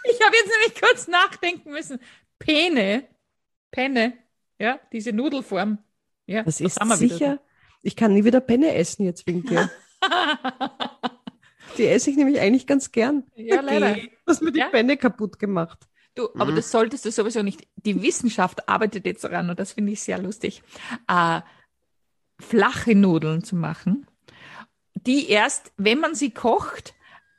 ich 0.05 0.21
habe 0.25 0.37
jetzt 0.37 0.51
nämlich 0.51 0.81
kurz 0.81 1.09
nachdenken 1.09 1.71
müssen. 1.71 1.99
Pene, 2.39 3.05
Penne, 3.71 4.13
ja, 4.59 4.79
diese 4.93 5.13
Nudelform. 5.13 5.79
Ja, 6.27 6.43
das 6.43 6.59
da 6.59 6.65
ist 6.67 6.79
wir 6.81 7.01
wieder. 7.01 7.15
sicher. 7.15 7.41
Ich 7.83 7.97
kann 7.97 8.13
nie 8.13 8.25
wieder 8.25 8.41
Penne 8.41 8.75
essen 8.75 9.05
jetzt 9.05 9.27
wegen 9.27 9.43
dir. 9.47 9.71
Die 11.79 11.87
esse 11.87 12.11
ich 12.11 12.17
nämlich 12.17 12.41
eigentlich 12.41 12.67
ganz 12.67 12.93
gern. 12.93 13.25
Ja, 13.35 13.61
leider. 13.61 13.95
Du 13.95 14.01
hast 14.27 14.43
mir 14.43 14.53
die 14.53 14.61
Ja. 14.61 14.69
Penne 14.69 14.97
kaputt 14.97 15.39
gemacht. 15.39 15.79
Du, 16.15 16.29
aber 16.35 16.51
das 16.53 16.73
solltest 16.73 17.05
du 17.05 17.13
sowieso 17.13 17.43
nicht. 17.45 17.69
Die 17.77 18.03
Wissenschaft 18.03 18.69
arbeitet 18.69 19.07
jetzt 19.07 19.23
daran 19.23 19.49
und 19.51 19.59
das 19.61 19.73
finde 19.73 19.93
ich 19.93 20.03
sehr 20.03 20.19
lustig, 20.19 20.63
äh, 21.07 21.41
flache 22.41 22.97
Nudeln 22.97 23.45
zu 23.45 23.55
machen, 23.55 24.08
die 25.07 25.29
erst, 25.29 25.73
wenn 25.77 26.01
man 26.01 26.15
sie 26.15 26.31
kocht, 26.31 26.95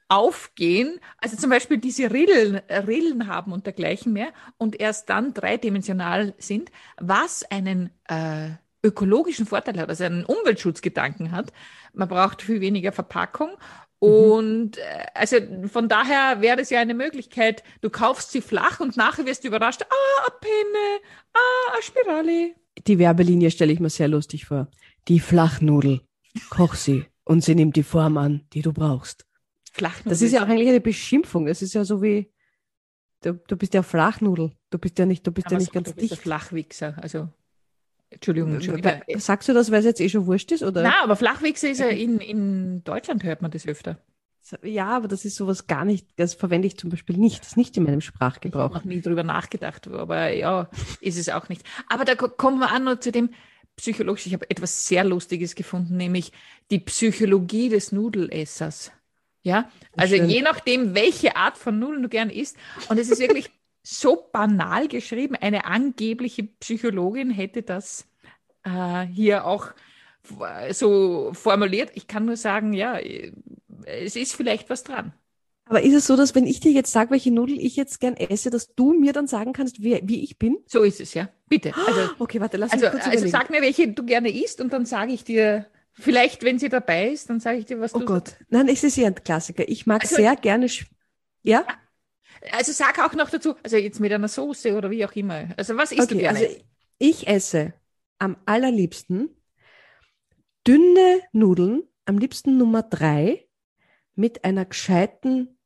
aufgehen, 0.10 1.00
also 1.20 1.38
zum 1.38 1.52
Beispiel 1.52 1.78
diese 1.78 2.12
Rillen, 2.12 2.56
äh, 2.68 2.80
Rillen 2.80 3.28
haben 3.28 3.54
und 3.54 3.66
dergleichen 3.66 4.12
mehr 4.12 4.30
und 4.58 4.80
erst 4.80 5.10
dann 5.10 5.34
dreidimensional 5.34 6.34
sind, 6.40 6.72
was 6.98 7.44
einen 7.50 7.92
äh, 8.08 8.50
ökologischen 8.84 9.46
Vorteil 9.46 9.80
hat, 9.80 9.90
also 9.90 10.04
einen 10.04 10.26
Umweltschutzgedanken 10.26 11.32
hat. 11.32 11.54
Man 11.94 12.08
braucht 12.08 12.42
viel 12.42 12.60
weniger 12.60 12.92
Verpackung 12.92 13.52
und 14.00 14.78
äh, 14.78 15.06
also 15.14 15.38
von 15.68 15.88
daher 15.90 16.42
wäre 16.42 16.60
es 16.60 16.72
ja 16.72 16.80
eine 16.80 16.96
Möglichkeit, 16.96 17.64
du 17.82 17.92
kaufst 17.92 18.32
sie 18.32 18.42
flach 18.42 18.80
und 18.80 18.98
nachher 18.98 19.28
wirst 19.28 19.44
du 19.44 19.50
überrascht, 19.50 19.84
ah, 19.84 20.22
eine 20.22 20.40
Penne, 20.40 21.00
ah, 21.34 21.74
eine 21.74 21.84
Spirale. 21.84 22.56
Die 22.88 22.98
Werbelinie 22.98 23.52
stelle 23.52 23.74
ich 23.74 23.80
mir 23.80 23.90
sehr 23.92 24.08
lustig 24.08 24.46
vor. 24.46 24.70
Die 25.08 25.20
Flachnudel. 25.20 26.02
Koch 26.50 26.76
sie 26.76 27.09
und 27.30 27.44
sie 27.44 27.54
nimmt 27.54 27.76
die 27.76 27.84
Form 27.84 28.18
an, 28.18 28.42
die 28.54 28.62
du 28.64 28.74
brauchst. 28.74 29.26
Flachnudel. 29.72 30.10
Das 30.10 30.22
ist 30.24 30.32
ja 30.34 30.44
auch 30.44 30.48
eigentlich 30.48 30.68
eine 30.70 30.82
Beschimpfung. 30.82 31.46
Das 31.46 31.62
ist 31.62 31.74
ja 31.76 31.86
so 31.86 32.02
wie, 32.02 32.32
du, 33.22 33.34
du 33.34 33.56
bist 33.56 33.76
ja 33.76 33.84
Flachnudel. 33.84 34.52
Du 34.72 34.80
bist 34.80 34.98
ja 34.98 35.06
nicht, 35.06 35.26
du 35.28 35.32
bist 35.32 35.46
ja 35.52 35.58
Aber 35.58 35.60
nicht 35.60 35.68
so, 35.68 35.74
ganz 35.74 35.90
du 35.90 35.96
bist 35.96 36.12
dicht. 36.12 36.22
Flachwichser, 36.24 36.98
also 37.02 37.30
Entschuldigung, 38.10 38.60
schon 38.62 38.78
wieder. 38.78 39.02
Sagst 39.18 39.48
du 39.48 39.54
das, 39.54 39.70
weil 39.72 39.80
es 39.80 39.86
jetzt 39.86 40.02
eh 40.02 40.10
schon 40.10 40.26
wurscht 40.26 40.52
ist? 40.52 40.64
Oder? 40.64 40.82
Na, 40.82 41.04
aber 41.04 41.16
Flachwichser 41.16 41.70
ist 41.70 41.78
ja 41.80 41.88
in, 41.90 42.18
in 42.20 42.84
Deutschland 42.84 43.24
hört 43.24 43.44
man 43.44 43.52
das 43.52 43.68
öfter. 43.68 44.00
Ja, 44.64 44.88
aber 44.98 45.08
das 45.08 45.26
ist 45.26 45.36
sowas 45.36 45.68
gar 45.68 45.86
nicht, 45.86 46.08
das 46.16 46.34
verwende 46.34 46.66
ich 46.68 46.76
zum 46.78 46.90
Beispiel 46.90 47.18
nicht. 47.18 47.42
Das 47.42 47.50
ist 47.50 47.58
nicht 47.58 47.78
in 47.78 47.84
meinem 47.84 48.00
Ich 48.00 48.08
habe 48.08 48.16
Sprachgebrauch. 48.16 48.74
noch 48.74 48.84
nie 48.86 49.02
drüber 49.02 49.22
nachgedacht, 49.24 49.88
aber 49.88 50.30
ja, 50.30 50.68
ist 51.02 51.20
es 51.20 51.30
auch 51.30 51.50
nicht. 51.50 51.62
Aber 51.88 52.04
da 52.06 52.16
ko- 52.16 52.30
kommen 52.30 52.58
wir 52.58 52.72
an 52.72 52.86
noch 52.86 53.00
zu 53.00 53.12
dem 53.12 53.30
psychologisch. 53.80 54.26
Ich 54.28 54.34
habe 54.34 54.50
etwas 54.50 54.88
sehr 54.88 55.04
Lustiges 55.04 55.56
gefunden, 55.56 55.98
nämlich 55.98 56.32
die 56.72 56.80
Psychologie 56.80 57.70
des 57.70 57.92
Nudelessers. 57.92 58.92
Ja, 59.42 59.72
also 59.96 60.16
Schön. 60.16 60.30
je 60.30 60.42
nachdem, 60.42 60.96
welche 60.96 61.36
Art 61.36 61.58
von 61.58 61.80
Nudeln 61.80 62.04
du 62.04 62.10
gern 62.10 62.30
isst. 62.30 62.58
Und 62.90 63.00
es 63.00 63.10
ist 63.10 63.20
wirklich 63.20 63.50
so 63.84 64.30
banal 64.32 64.88
geschrieben. 64.88 65.36
Eine 65.36 65.66
angebliche 65.66 66.44
Psychologin 66.44 67.32
hätte 67.32 67.62
das 67.62 68.06
äh, 68.64 69.06
hier 69.08 69.46
auch 69.46 69.72
so 70.72 71.32
formuliert. 71.34 71.92
Ich 71.96 72.08
kann 72.08 72.26
nur 72.26 72.38
sagen, 72.38 72.74
ja, 72.74 73.00
es 73.86 74.16
ist 74.16 74.36
vielleicht 74.36 74.70
was 74.70 74.84
dran. 74.84 75.14
Aber 75.70 75.84
ist 75.84 75.94
es 75.94 76.08
so, 76.08 76.16
dass 76.16 76.34
wenn 76.34 76.48
ich 76.48 76.60
dir 76.60 76.72
jetzt 76.72 76.92
sage, 76.92 77.12
welche 77.12 77.30
Nudel 77.32 77.60
ich 77.60 77.76
jetzt 77.76 78.00
gern 78.00 78.18
esse, 78.18 78.50
dass 78.50 78.74
du 78.74 78.94
mir 78.94 79.14
dann 79.14 79.28
sagen 79.28 79.54
kannst, 79.54 79.82
wie, 79.84 80.00
wie 80.04 80.24
ich 80.24 80.40
bin? 80.40 80.58
So 80.66 80.82
ist 80.82 81.00
es, 81.00 81.14
ja. 81.14 81.30
Bitte. 81.48 81.74
Also, 81.76 82.10
Okay, 82.18 82.42
warte, 82.42 82.58
lass 82.58 82.72
Also, 82.72 82.86
mich 82.86 82.92
kurz 82.94 83.04
also 83.06 83.18
überlegen. 83.20 83.32
sag 83.32 83.50
mir, 83.52 83.62
welche 83.62 83.88
du 83.88 84.04
gerne 84.04 84.32
isst 84.32 84.62
und 84.62 84.74
dann 84.74 84.86
sage 84.88 85.14
ich 85.14 85.24
dir, 85.24 85.68
vielleicht, 85.94 86.44
wenn 86.44 86.58
sie 86.58 86.70
dabei 86.70 87.10
ist, 87.12 87.30
dann 87.30 87.40
sage 87.40 87.60
ich 87.60 87.66
dir, 87.66 87.80
was 87.80 87.94
oh 87.94 88.00
du 88.00 88.06
Gott. 88.06 88.36
Nein, 88.50 88.68
es 88.68 88.84
ist 88.84 88.98
ja 88.98 89.06
ein 89.08 89.16
Klassiker. 89.16 89.70
Ich 89.70 89.86
mag 89.86 90.02
Also- 90.02 90.16
sehr 90.16 90.36
gerne, 90.36 90.68
ja? 91.44 91.66
Also 92.52 92.72
sag 92.72 92.98
auch 93.06 93.14
noch 93.14 93.30
dazu, 93.30 93.54
also 93.64 93.78
jetzt 93.78 94.00
mit 94.00 94.12
einer 94.12 94.28
Soße 94.28 94.76
oder 94.76 94.90
wie 94.90 95.06
auch 95.06 95.12
immer. 95.14 95.50
Also 95.56 95.78
was 95.78 95.92
isst 95.92 96.10
du 96.10 96.16
Okay, 96.16 96.24
gerne? 96.24 96.40
also 96.40 96.56
ich 96.98 97.28
esse 97.28 97.74
am 98.18 98.38
allerliebsten 98.48 99.30
dünne 100.66 101.22
Nudeln, 101.32 101.84
am 102.06 102.18
liebsten 102.18 102.58
Nummer 102.58 102.82
drei, 102.84 103.46
mit 104.16 104.44
einer 104.44 104.66
gescheiten, 104.66 105.58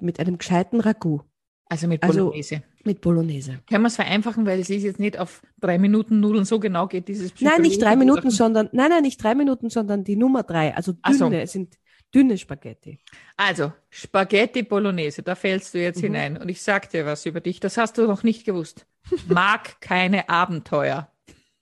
mit 0.00 0.20
einem 0.20 0.38
gescheiten 0.38 0.80
Ragout, 0.80 1.22
Also 1.66 1.86
mit 1.88 2.02
also- 2.02 2.20
Bolognese. 2.26 2.62
mit 2.84 3.00
Bolognese. 3.00 3.58
Können 3.68 3.82
wir 3.82 3.88
es 3.88 3.96
vereinfachen, 3.96 4.46
weil 4.46 4.60
es 4.60 4.70
ist 4.70 4.82
jetzt 4.82 5.00
nicht 5.00 5.18
auf 5.18 5.42
drei 5.60 5.78
Minuten 5.78 6.20
Nudeln 6.20 6.44
so 6.44 6.58
genau 6.60 6.86
geht, 6.86 7.08
dieses 7.08 7.32
Nein, 7.40 7.62
nicht 7.62 7.82
drei 7.82 7.96
Minuten, 7.96 8.30
sondern, 8.30 8.68
nein, 8.72 8.90
nein, 8.90 9.02
nicht 9.02 9.22
drei 9.22 9.34
Minuten, 9.34 9.70
sondern 9.70 10.04
die 10.04 10.16
Nummer 10.16 10.42
drei, 10.42 10.74
also 10.74 10.92
so. 11.10 11.24
dünne, 11.28 11.42
es 11.42 11.52
sind 11.52 11.76
dünne 12.14 12.38
Spaghetti. 12.38 12.98
Also, 13.36 13.72
Spaghetti 13.90 14.62
Bolognese, 14.62 15.22
da 15.22 15.34
fällst 15.34 15.74
du 15.74 15.80
jetzt 15.82 15.98
Mhm. 15.98 16.02
hinein. 16.06 16.36
Und 16.38 16.48
ich 16.48 16.62
sag 16.62 16.88
dir 16.90 17.04
was 17.04 17.26
über 17.26 17.40
dich, 17.40 17.60
das 17.60 17.76
hast 17.76 17.98
du 17.98 18.06
noch 18.06 18.22
nicht 18.22 18.46
gewusst. 18.46 18.86
Mag 19.28 19.80
keine 19.82 20.28
Abenteuer. 20.30 21.12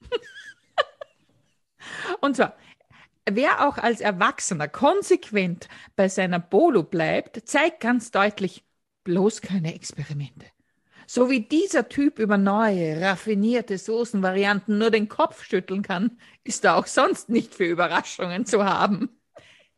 Und 2.21 2.37
zwar, 2.37 2.55
wer 3.31 3.67
auch 3.67 3.79
als 3.79 4.01
Erwachsener 4.01 4.69
konsequent 4.69 5.69
bei 5.97 6.09
seiner 6.09 6.39
Bolo 6.39 6.83
bleibt, 6.83 7.49
zeigt 7.49 7.81
ganz 7.81 8.11
deutlich 8.11 8.65
bloß 9.05 9.41
keine 9.41 9.75
Experimente. 9.75 10.47
So 11.07 11.31
wie 11.31 11.41
dieser 11.41 11.89
Typ 11.89 12.19
über 12.19 12.37
neue, 12.37 13.01
raffinierte 13.01 13.79
Soßenvarianten 13.79 14.77
nur 14.77 14.91
den 14.91 15.09
Kopf 15.09 15.45
schütteln 15.45 15.83
kann, 15.83 16.19
ist 16.43 16.65
er 16.65 16.77
auch 16.77 16.87
sonst 16.87 17.29
nicht 17.29 17.55
für 17.55 17.65
Überraschungen 17.65 18.45
zu 18.45 18.65
haben. 18.65 19.11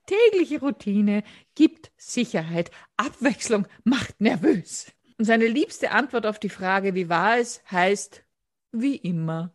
Tägliche 0.07 0.61
Routine 0.61 1.23
gibt 1.55 1.93
Sicherheit. 1.99 2.71
Abwechslung 2.97 3.67
macht 3.85 4.23
nervös. 4.23 4.91
Und 5.19 5.27
seine 5.27 5.49
liebste 5.49 5.91
Antwort 5.91 6.25
auf 6.25 6.39
die 6.39 6.49
Frage, 6.49 6.95
wie 6.95 7.11
war 7.11 7.37
es, 7.37 7.63
heißt, 7.71 8.25
wie 8.73 8.97
immer. 8.97 9.53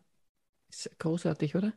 Ist 0.68 0.96
großartig, 1.00 1.56
oder? 1.56 1.72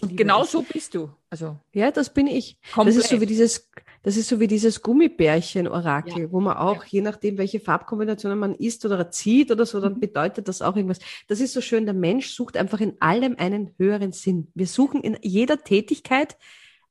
Und 0.00 0.16
genau 0.16 0.42
es. 0.42 0.52
so 0.52 0.62
bist 0.62 0.94
du. 0.94 1.10
Also 1.28 1.58
Ja, 1.74 1.90
das 1.90 2.12
bin 2.14 2.26
ich. 2.28 2.56
komplett. 2.72 2.96
Das 2.96 3.04
ist 3.04 3.10
so 3.10 3.20
wie 3.20 3.26
dieses, 3.26 3.68
das 4.04 4.16
ist 4.16 4.28
so 4.28 4.38
wie 4.38 4.46
dieses 4.46 4.80
Gummibärchen-Orakel, 4.82 6.30
wo 6.30 6.40
man 6.40 6.56
auch, 6.56 6.84
je 6.84 7.00
nachdem, 7.00 7.36
welche 7.38 7.58
Farbkombinationen 7.60 8.38
man 8.38 8.54
isst 8.54 8.84
oder 8.84 9.10
zieht 9.10 9.50
oder 9.50 9.66
so, 9.66 9.78
Mhm. 9.78 9.82
dann 9.82 10.00
bedeutet 10.00 10.48
das 10.48 10.62
auch 10.62 10.76
irgendwas. 10.76 11.00
Das 11.26 11.40
ist 11.40 11.52
so 11.52 11.60
schön, 11.60 11.84
der 11.84 11.94
Mensch 11.94 12.28
sucht 12.30 12.56
einfach 12.56 12.80
in 12.80 12.94
allem 13.00 13.34
einen 13.38 13.74
höheren 13.78 14.12
Sinn. 14.12 14.48
Wir 14.54 14.66
suchen 14.66 15.02
in 15.02 15.18
jeder 15.22 15.58
Tätigkeit 15.64 16.36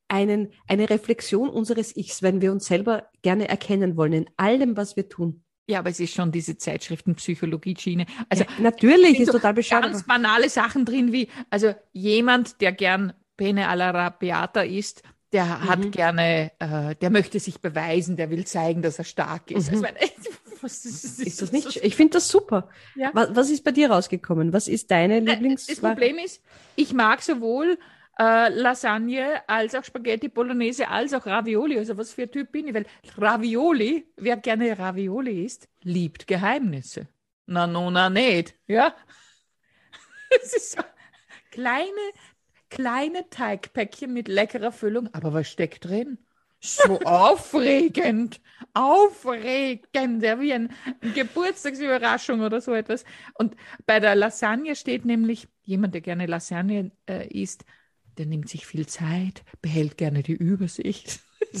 einen, 0.08 0.52
eine 0.68 0.90
Reflexion 0.90 1.48
unseres 1.48 1.96
Ichs, 1.96 2.22
wenn 2.22 2.42
wir 2.42 2.52
uns 2.52 2.66
selber 2.66 3.08
gerne 3.22 3.48
erkennen 3.48 3.96
wollen, 3.96 4.12
in 4.12 4.30
allem, 4.36 4.76
was 4.76 4.96
wir 4.96 5.08
tun. 5.08 5.42
Ja, 5.68 5.78
aber 5.78 5.90
es 5.90 6.00
ist 6.00 6.14
schon 6.14 6.32
diese 6.32 6.56
Zeitschriften-Psychologie-Schiene. 6.56 8.06
Also 8.28 8.44
ja, 8.44 8.50
natürlich, 8.60 9.20
ist 9.20 9.26
so 9.26 9.32
total 9.32 9.54
bescheuert. 9.54 9.84
ganz 9.84 10.02
banale 10.04 10.48
Sachen 10.48 10.84
drin, 10.84 11.12
wie, 11.12 11.28
also 11.50 11.74
jemand, 11.92 12.60
der 12.60 12.72
gern 12.72 13.12
Pene 13.36 13.68
alla 13.68 13.90
Rabiata 13.90 14.62
isst, 14.62 15.02
der 15.32 15.44
Mhm. 15.46 15.68
hat 15.68 15.92
gerne, 15.92 16.52
äh, 16.58 16.94
der 16.96 17.10
möchte 17.10 17.40
sich 17.40 17.60
beweisen, 17.60 18.16
der 18.16 18.28
will 18.30 18.44
zeigen, 18.44 18.82
dass 18.82 18.98
er 18.98 19.04
stark 19.04 19.50
ist. 19.50 19.70
Mhm. 19.72 19.76
Also, 19.78 19.86
ich 19.86 19.92
meine, 19.92 20.10
was 20.62 20.84
ist, 20.84 21.20
Ist 21.20 21.42
das 21.42 21.52
nicht? 21.52 21.76
Ich 21.76 21.96
finde 21.96 22.14
das 22.14 22.28
super. 22.28 22.68
Ja. 22.94 23.10
Was, 23.14 23.34
was 23.34 23.50
ist 23.50 23.64
bei 23.64 23.70
dir 23.72 23.90
rausgekommen? 23.90 24.52
Was 24.52 24.68
ist 24.68 24.90
deine 24.90 25.20
Lieblings? 25.20 25.66
Das 25.66 25.80
Problem 25.80 26.18
ist, 26.18 26.42
ich 26.76 26.92
mag 26.92 27.22
sowohl 27.22 27.78
äh, 28.18 28.48
Lasagne 28.50 29.42
als 29.48 29.74
auch 29.74 29.84
Spaghetti 29.84 30.28
Bolognese 30.28 30.88
als 30.88 31.14
auch 31.14 31.26
Ravioli. 31.26 31.78
Also 31.78 31.96
was 31.96 32.12
für 32.12 32.22
ein 32.22 32.30
Typ 32.30 32.52
bin 32.52 32.68
ich? 32.68 32.74
Weil 32.74 32.86
Ravioli, 33.16 34.06
wer 34.16 34.36
gerne 34.36 34.78
Ravioli 34.78 35.44
isst, 35.44 35.68
liebt 35.82 36.26
Geheimnisse. 36.26 37.08
Na, 37.46 37.66
no, 37.66 37.90
na, 37.90 38.10
nicht. 38.10 38.54
Ja? 38.66 38.94
Es 40.42 40.54
ist 40.54 40.72
so 40.72 40.82
kleine, 41.50 41.90
kleine 42.70 43.28
Teigpäckchen 43.28 44.12
mit 44.12 44.28
leckerer 44.28 44.72
Füllung. 44.72 45.12
Aber 45.12 45.34
was 45.34 45.50
steckt 45.50 45.84
drin? 45.84 46.16
So 46.58 47.00
aufregend, 47.04 48.40
aufregend, 48.72 50.22
ja, 50.22 50.40
wie 50.40 50.54
eine 50.54 50.68
Geburtstagsüberraschung 51.14 52.40
oder 52.40 52.60
so 52.60 52.72
etwas. 52.72 53.04
Und 53.34 53.56
bei 53.84 54.00
der 54.00 54.14
Lasagne 54.14 54.74
steht 54.74 55.04
nämlich, 55.04 55.48
jemand, 55.64 55.92
der 55.92 56.00
gerne 56.00 56.26
Lasagne 56.26 56.92
äh, 57.06 57.28
isst, 57.28 57.64
der 58.18 58.26
nimmt 58.26 58.48
sich 58.48 58.66
viel 58.66 58.86
Zeit, 58.86 59.42
behält 59.60 59.96
gerne 59.96 60.22
die 60.22 60.32
Übersicht. 60.34 61.20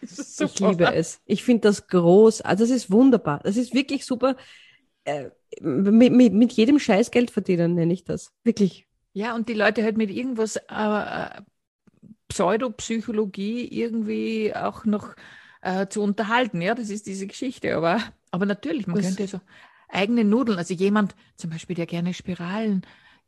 Ist 0.00 0.36
so, 0.36 0.46
Ich 0.46 0.58
liebe 0.58 0.92
es. 0.94 1.20
Ich 1.26 1.44
finde 1.44 1.68
das 1.68 1.86
groß. 1.86 2.40
Also 2.40 2.64
das 2.64 2.70
ist 2.72 2.90
wunderbar. 2.90 3.38
Das 3.44 3.56
ist 3.56 3.72
wirklich 3.72 4.04
super. 4.04 4.36
Äh, 5.04 5.30
mit, 5.60 6.12
mit, 6.12 6.32
mit 6.32 6.52
jedem 6.52 6.80
Scheiß 6.80 7.12
Geld 7.12 7.30
verdienen, 7.30 7.74
nenne 7.74 7.92
ich 7.92 8.02
das. 8.02 8.32
Wirklich. 8.42 8.88
Ja, 9.12 9.34
und 9.36 9.48
die 9.48 9.54
Leute 9.54 9.84
halt 9.84 9.96
mit 9.96 10.10
irgendwas 10.10 10.56
äh, 10.56 11.40
Pseudopsychologie 12.28 13.66
irgendwie 13.68 14.54
auch 14.54 14.84
noch 14.84 15.14
äh, 15.60 15.86
zu 15.88 16.02
unterhalten. 16.02 16.60
Ja, 16.60 16.74
das 16.74 16.90
ist 16.90 17.06
diese 17.06 17.26
Geschichte. 17.26 17.76
Aber, 17.76 18.00
aber 18.30 18.46
natürlich, 18.46 18.86
man 18.86 18.96
Das- 18.96 19.06
könnte 19.06 19.26
so 19.28 19.40
eigene 19.88 20.24
Nudeln, 20.24 20.58
also 20.58 20.72
jemand 20.74 21.14
zum 21.36 21.50
Beispiel, 21.50 21.76
der 21.76 21.86
gerne 21.86 22.14
Spiralen 22.14 22.82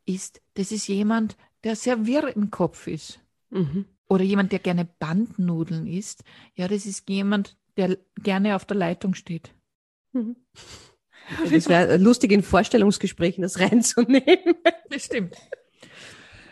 isst, 0.07 0.41
das 0.55 0.71
ist 0.71 0.87
jemand, 0.87 1.37
der 1.65 1.75
sehr 1.75 2.05
wirr 2.05 2.33
im 2.35 2.51
Kopf 2.51 2.87
ist. 2.87 3.19
Mhm. 3.49 3.85
Oder 4.07 4.23
jemand, 4.23 4.51
der 4.51 4.59
gerne 4.59 4.85
Bandnudeln 4.85 5.87
isst. 5.87 6.23
Ja, 6.55 6.67
das 6.67 6.85
ist 6.85 7.09
jemand, 7.09 7.57
der 7.75 7.97
gerne 8.21 8.55
auf 8.55 8.65
der 8.65 8.77
Leitung 8.77 9.15
steht. 9.15 9.53
Mhm. 10.13 10.37
Das 11.51 11.67
wäre 11.67 11.97
lustig 11.97 12.31
in 12.31 12.43
Vorstellungsgesprächen, 12.43 13.41
das 13.41 13.59
reinzunehmen. 13.59 14.55
Das 14.89 15.05
stimmt. 15.05 15.35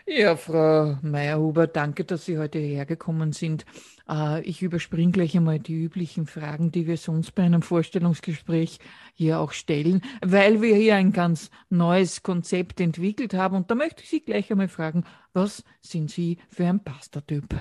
Ja, 0.06 0.36
Frau 0.36 0.98
Meyerhuber, 1.00 1.66
danke, 1.66 2.04
dass 2.04 2.26
Sie 2.26 2.36
heute 2.36 2.58
hergekommen 2.58 3.32
sind. 3.32 3.64
Äh, 4.06 4.42
ich 4.42 4.60
überspringe 4.60 5.12
gleich 5.12 5.34
einmal 5.34 5.58
die 5.58 5.82
üblichen 5.82 6.26
Fragen, 6.26 6.70
die 6.70 6.86
wir 6.86 6.98
sonst 6.98 7.34
bei 7.34 7.42
einem 7.42 7.62
Vorstellungsgespräch 7.62 8.80
hier 9.14 9.40
auch 9.40 9.52
stellen, 9.52 10.02
weil 10.20 10.60
wir 10.60 10.76
hier 10.76 10.96
ein 10.96 11.12
ganz 11.12 11.50
neues 11.70 12.22
Konzept 12.22 12.80
entwickelt 12.80 13.32
haben. 13.32 13.56
Und 13.56 13.70
da 13.70 13.74
möchte 13.74 14.02
ich 14.02 14.10
Sie 14.10 14.20
gleich 14.20 14.50
einmal 14.50 14.68
fragen, 14.68 15.04
was 15.32 15.64
sind 15.80 16.10
Sie 16.10 16.38
für 16.50 16.66
ein 16.66 16.84
Pasta-Typ? 16.84 17.54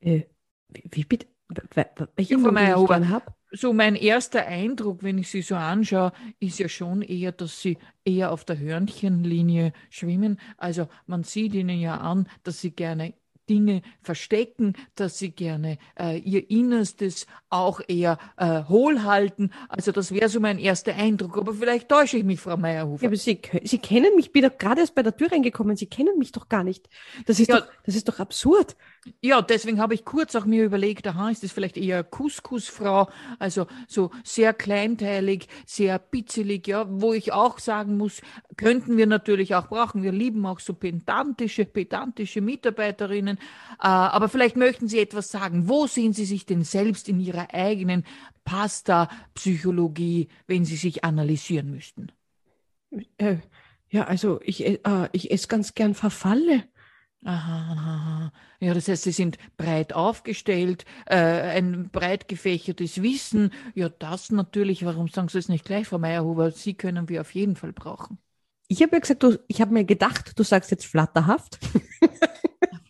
Äh, 0.00 0.24
wie, 0.68 0.84
wie 0.90 1.04
bitte? 1.04 1.26
Welche 2.16 2.38
Frau 2.38 2.52
Meyerhuber? 2.52 3.00
So 3.56 3.72
mein 3.72 3.94
erster 3.94 4.46
Eindruck, 4.46 5.04
wenn 5.04 5.18
ich 5.18 5.30
Sie 5.30 5.42
so 5.42 5.54
anschaue, 5.54 6.12
ist 6.40 6.58
ja 6.58 6.68
schon 6.68 7.02
eher, 7.02 7.30
dass 7.30 7.60
Sie 7.62 7.78
eher 8.04 8.32
auf 8.32 8.44
der 8.44 8.58
Hörnchenlinie 8.58 9.72
schwimmen. 9.90 10.40
Also 10.56 10.88
man 11.06 11.22
sieht 11.22 11.54
Ihnen 11.54 11.78
ja 11.78 11.98
an, 11.98 12.28
dass 12.42 12.60
Sie 12.60 12.72
gerne 12.72 13.14
Dinge 13.48 13.82
verstecken, 14.02 14.74
dass 14.94 15.18
sie 15.18 15.30
gerne 15.30 15.78
äh, 15.98 16.18
ihr 16.18 16.50
Innerstes 16.50 17.26
auch 17.50 17.80
eher 17.86 18.18
äh, 18.36 18.64
hohl 18.64 19.02
halten. 19.02 19.50
Also 19.68 19.92
das 19.92 20.12
wäre 20.12 20.28
so 20.28 20.40
mein 20.40 20.58
erster 20.58 20.94
Eindruck. 20.94 21.38
Aber 21.38 21.54
vielleicht 21.54 21.88
täusche 21.88 22.16
ich 22.16 22.24
mich, 22.24 22.40
Frau 22.40 22.56
Meyerhofer. 22.56 23.04
Ja, 23.04 23.08
aber 23.08 23.16
Sie, 23.16 23.40
sie 23.62 23.78
kennen 23.78 24.16
mich, 24.16 24.26
ich 24.26 24.32
bin 24.32 24.42
doch 24.42 24.58
gerade 24.58 24.80
erst 24.80 24.94
bei 24.94 25.02
der 25.02 25.16
Tür 25.16 25.30
reingekommen. 25.30 25.76
Sie 25.76 25.86
kennen 25.86 26.18
mich 26.18 26.32
doch 26.32 26.48
gar 26.48 26.64
nicht. 26.64 26.88
Das 27.26 27.38
ist, 27.38 27.48
ja, 27.48 27.60
doch, 27.60 27.66
das 27.84 27.94
ist 27.94 28.08
doch 28.08 28.18
absurd. 28.18 28.76
Ja, 29.20 29.42
deswegen 29.42 29.80
habe 29.80 29.94
ich 29.94 30.04
kurz 30.04 30.34
auch 30.34 30.46
mir 30.46 30.64
überlegt, 30.64 31.06
aha, 31.06 31.30
ist 31.30 31.42
das 31.42 31.52
vielleicht 31.52 31.76
eher 31.76 32.02
Couscous-Frau, 32.02 33.08
also 33.38 33.66
so 33.86 34.10
sehr 34.22 34.54
kleinteilig, 34.54 35.48
sehr 35.66 35.98
bitzelig, 35.98 36.66
ja, 36.66 36.86
wo 36.88 37.12
ich 37.12 37.32
auch 37.32 37.58
sagen 37.58 37.98
muss, 37.98 38.22
könnten 38.56 38.96
wir 38.96 39.06
natürlich 39.06 39.54
auch 39.54 39.68
brauchen. 39.68 40.02
Wir 40.02 40.12
lieben 40.12 40.46
auch 40.46 40.58
so 40.60 40.72
pedantische, 40.72 41.66
pedantische 41.66 42.40
Mitarbeiterinnen. 42.40 43.33
Äh, 43.80 43.86
aber 43.86 44.28
vielleicht 44.28 44.56
möchten 44.56 44.88
Sie 44.88 44.98
etwas 44.98 45.30
sagen. 45.30 45.68
Wo 45.68 45.86
sehen 45.86 46.12
Sie 46.12 46.24
sich 46.24 46.46
denn 46.46 46.64
selbst 46.64 47.08
in 47.08 47.20
Ihrer 47.20 47.52
eigenen 47.52 48.04
Pasta-Psychologie, 48.44 50.28
wenn 50.46 50.64
Sie 50.64 50.76
sich 50.76 51.04
analysieren 51.04 51.70
müssten? 51.70 52.12
Äh, 53.18 53.36
ja, 53.88 54.04
also 54.04 54.40
ich, 54.42 54.64
äh, 54.64 54.78
ich 55.12 55.30
esse 55.30 55.48
ganz 55.48 55.74
gern 55.74 55.94
Verfalle. 55.94 56.64
Aha, 57.24 57.72
aha. 57.72 58.32
Ja, 58.60 58.74
das 58.74 58.88
heißt, 58.88 59.04
Sie 59.04 59.12
sind 59.12 59.38
breit 59.56 59.94
aufgestellt, 59.94 60.84
äh, 61.06 61.16
ein 61.16 61.88
breit 61.90 62.28
gefächertes 62.28 63.02
Wissen. 63.02 63.50
Ja, 63.74 63.88
das 63.88 64.30
natürlich. 64.30 64.84
Warum 64.84 65.08
sagen 65.08 65.28
Sie 65.28 65.38
es 65.38 65.48
nicht 65.48 65.64
gleich, 65.64 65.86
Frau 65.88 65.98
Meyerhuber? 65.98 66.50
Sie 66.50 66.74
können 66.74 67.08
wir 67.08 67.22
auf 67.22 67.34
jeden 67.34 67.56
Fall 67.56 67.72
brauchen. 67.72 68.18
Ich 68.68 68.82
habe 68.82 68.96
ja 68.96 69.00
gesagt, 69.00 69.22
du, 69.22 69.38
ich 69.48 69.60
habe 69.60 69.72
mir 69.72 69.84
gedacht, 69.84 70.38
du 70.38 70.42
sagst 70.42 70.70
jetzt 70.70 70.86
flatterhaft. 70.86 71.58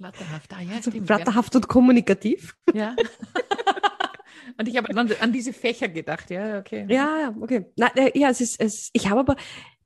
Flatterhaft, 0.04 0.52
ah 0.52 0.60
ja, 0.60 0.76
also 0.76 0.90
stimmt. 0.90 1.06
Flatterhaft 1.06 1.54
ja. 1.54 1.60
und 1.60 1.68
kommunikativ. 1.68 2.56
Ja. 2.74 2.94
und 4.58 4.68
ich 4.68 4.76
habe 4.76 4.94
an, 4.94 5.10
an, 5.18 5.32
diese 5.32 5.54
Fächer 5.54 5.88
gedacht, 5.88 6.30
ja, 6.30 6.58
okay. 6.58 6.86
Ja, 6.90 7.20
ja, 7.20 7.34
okay. 7.40 7.64
Na, 7.76 7.86
äh, 7.96 8.18
ja, 8.18 8.28
es 8.28 8.42
ist, 8.42 8.60
es, 8.60 8.90
ich 8.92 9.08
habe 9.08 9.20
aber 9.20 9.36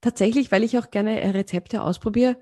tatsächlich, 0.01 0.51
weil 0.51 0.65
ich 0.65 0.77
auch 0.77 0.91
gerne 0.91 1.21
äh, 1.21 1.31
Rezepte 1.31 1.83
ausprobiere, 1.83 2.37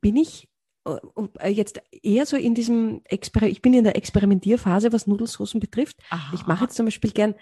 bin 0.00 0.16
ich 0.16 0.48
äh, 0.86 1.50
jetzt 1.50 1.82
eher 1.90 2.24
so 2.24 2.38
in 2.38 2.54
diesem 2.54 3.02
Exper 3.04 3.42
ich 3.42 3.60
bin 3.60 3.74
in 3.74 3.84
der 3.84 3.96
Experimentierphase, 3.96 4.90
was 4.94 5.06
Nudelsoßen 5.06 5.60
betrifft. 5.60 5.98
Aha. 6.08 6.32
Ich 6.34 6.46
mache 6.46 6.64
jetzt 6.64 6.76
zum 6.76 6.86
Beispiel 6.86 7.10
gern 7.10 7.34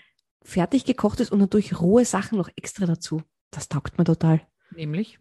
fertig 0.42 0.84
gekochtes 0.84 1.30
und 1.30 1.38
natürlich 1.38 1.80
rohe 1.80 2.04
Sachen 2.04 2.38
noch 2.38 2.50
extra 2.56 2.86
dazu. 2.86 3.22
Das 3.52 3.68
taugt 3.68 3.98
mir 3.98 4.04
total. 4.04 4.40
Nämlich? 4.72 5.20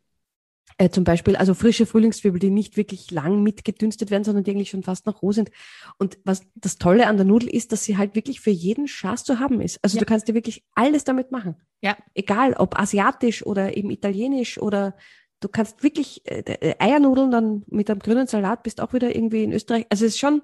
Äh, 0.78 0.90
zum 0.90 1.04
Beispiel, 1.04 1.36
also 1.36 1.54
frische 1.54 1.86
Frühlingszwiebel, 1.86 2.40
die 2.40 2.50
nicht 2.50 2.78
wirklich 2.78 3.12
lang 3.12 3.44
mitgedünstet 3.44 4.10
werden, 4.10 4.24
sondern 4.24 4.44
die 4.44 4.52
eigentlich 4.52 4.72
schon 4.72 4.84
fast 4.84 5.06
noch 5.06 5.22
roh 5.22 5.32
sind. 5.32 5.52
Und 5.98 6.18
was 6.24 6.42
das 6.56 6.78
Tolle 6.78 7.08
an 7.08 7.18
der 7.18 7.26
Nudel 7.26 7.50
ist, 7.50 7.72
dass 7.72 7.84
sie 7.84 7.98
halt 7.98 8.16
wirklich 8.16 8.42
für 8.42 8.50
jeden 8.50 8.88
Schaß 8.88 9.24
zu 9.24 9.40
haben 9.40 9.62
ist. 9.62 9.80
Also 9.84 9.98
ja. 9.98 10.00
du 10.00 10.06
kannst 10.06 10.28
dir 10.28 10.34
wirklich 10.34 10.64
alles 10.74 11.04
damit 11.04 11.32
machen. 11.32 11.56
Ja. 11.82 11.96
Egal, 12.16 12.54
ob 12.54 12.80
asiatisch 12.80 13.46
oder 13.46 13.78
eben 13.78 13.92
italienisch 13.92 14.58
oder 14.58 14.96
du 15.42 15.48
kannst 15.48 15.84
wirklich 15.84 16.26
äh, 16.26 16.40
äh, 16.40 16.76
Eiernudeln 16.80 17.30
dann 17.30 17.64
mit 17.68 17.90
einem 17.90 18.00
grünen 18.00 18.28
Salat 18.28 18.64
bist 18.64 18.82
auch 18.82 18.94
wieder 18.94 19.16
irgendwie 19.16 19.44
in 19.44 19.52
Österreich. 19.52 19.86
Also 19.90 20.06
es 20.06 20.14
ist 20.14 20.20
schon 20.20 20.42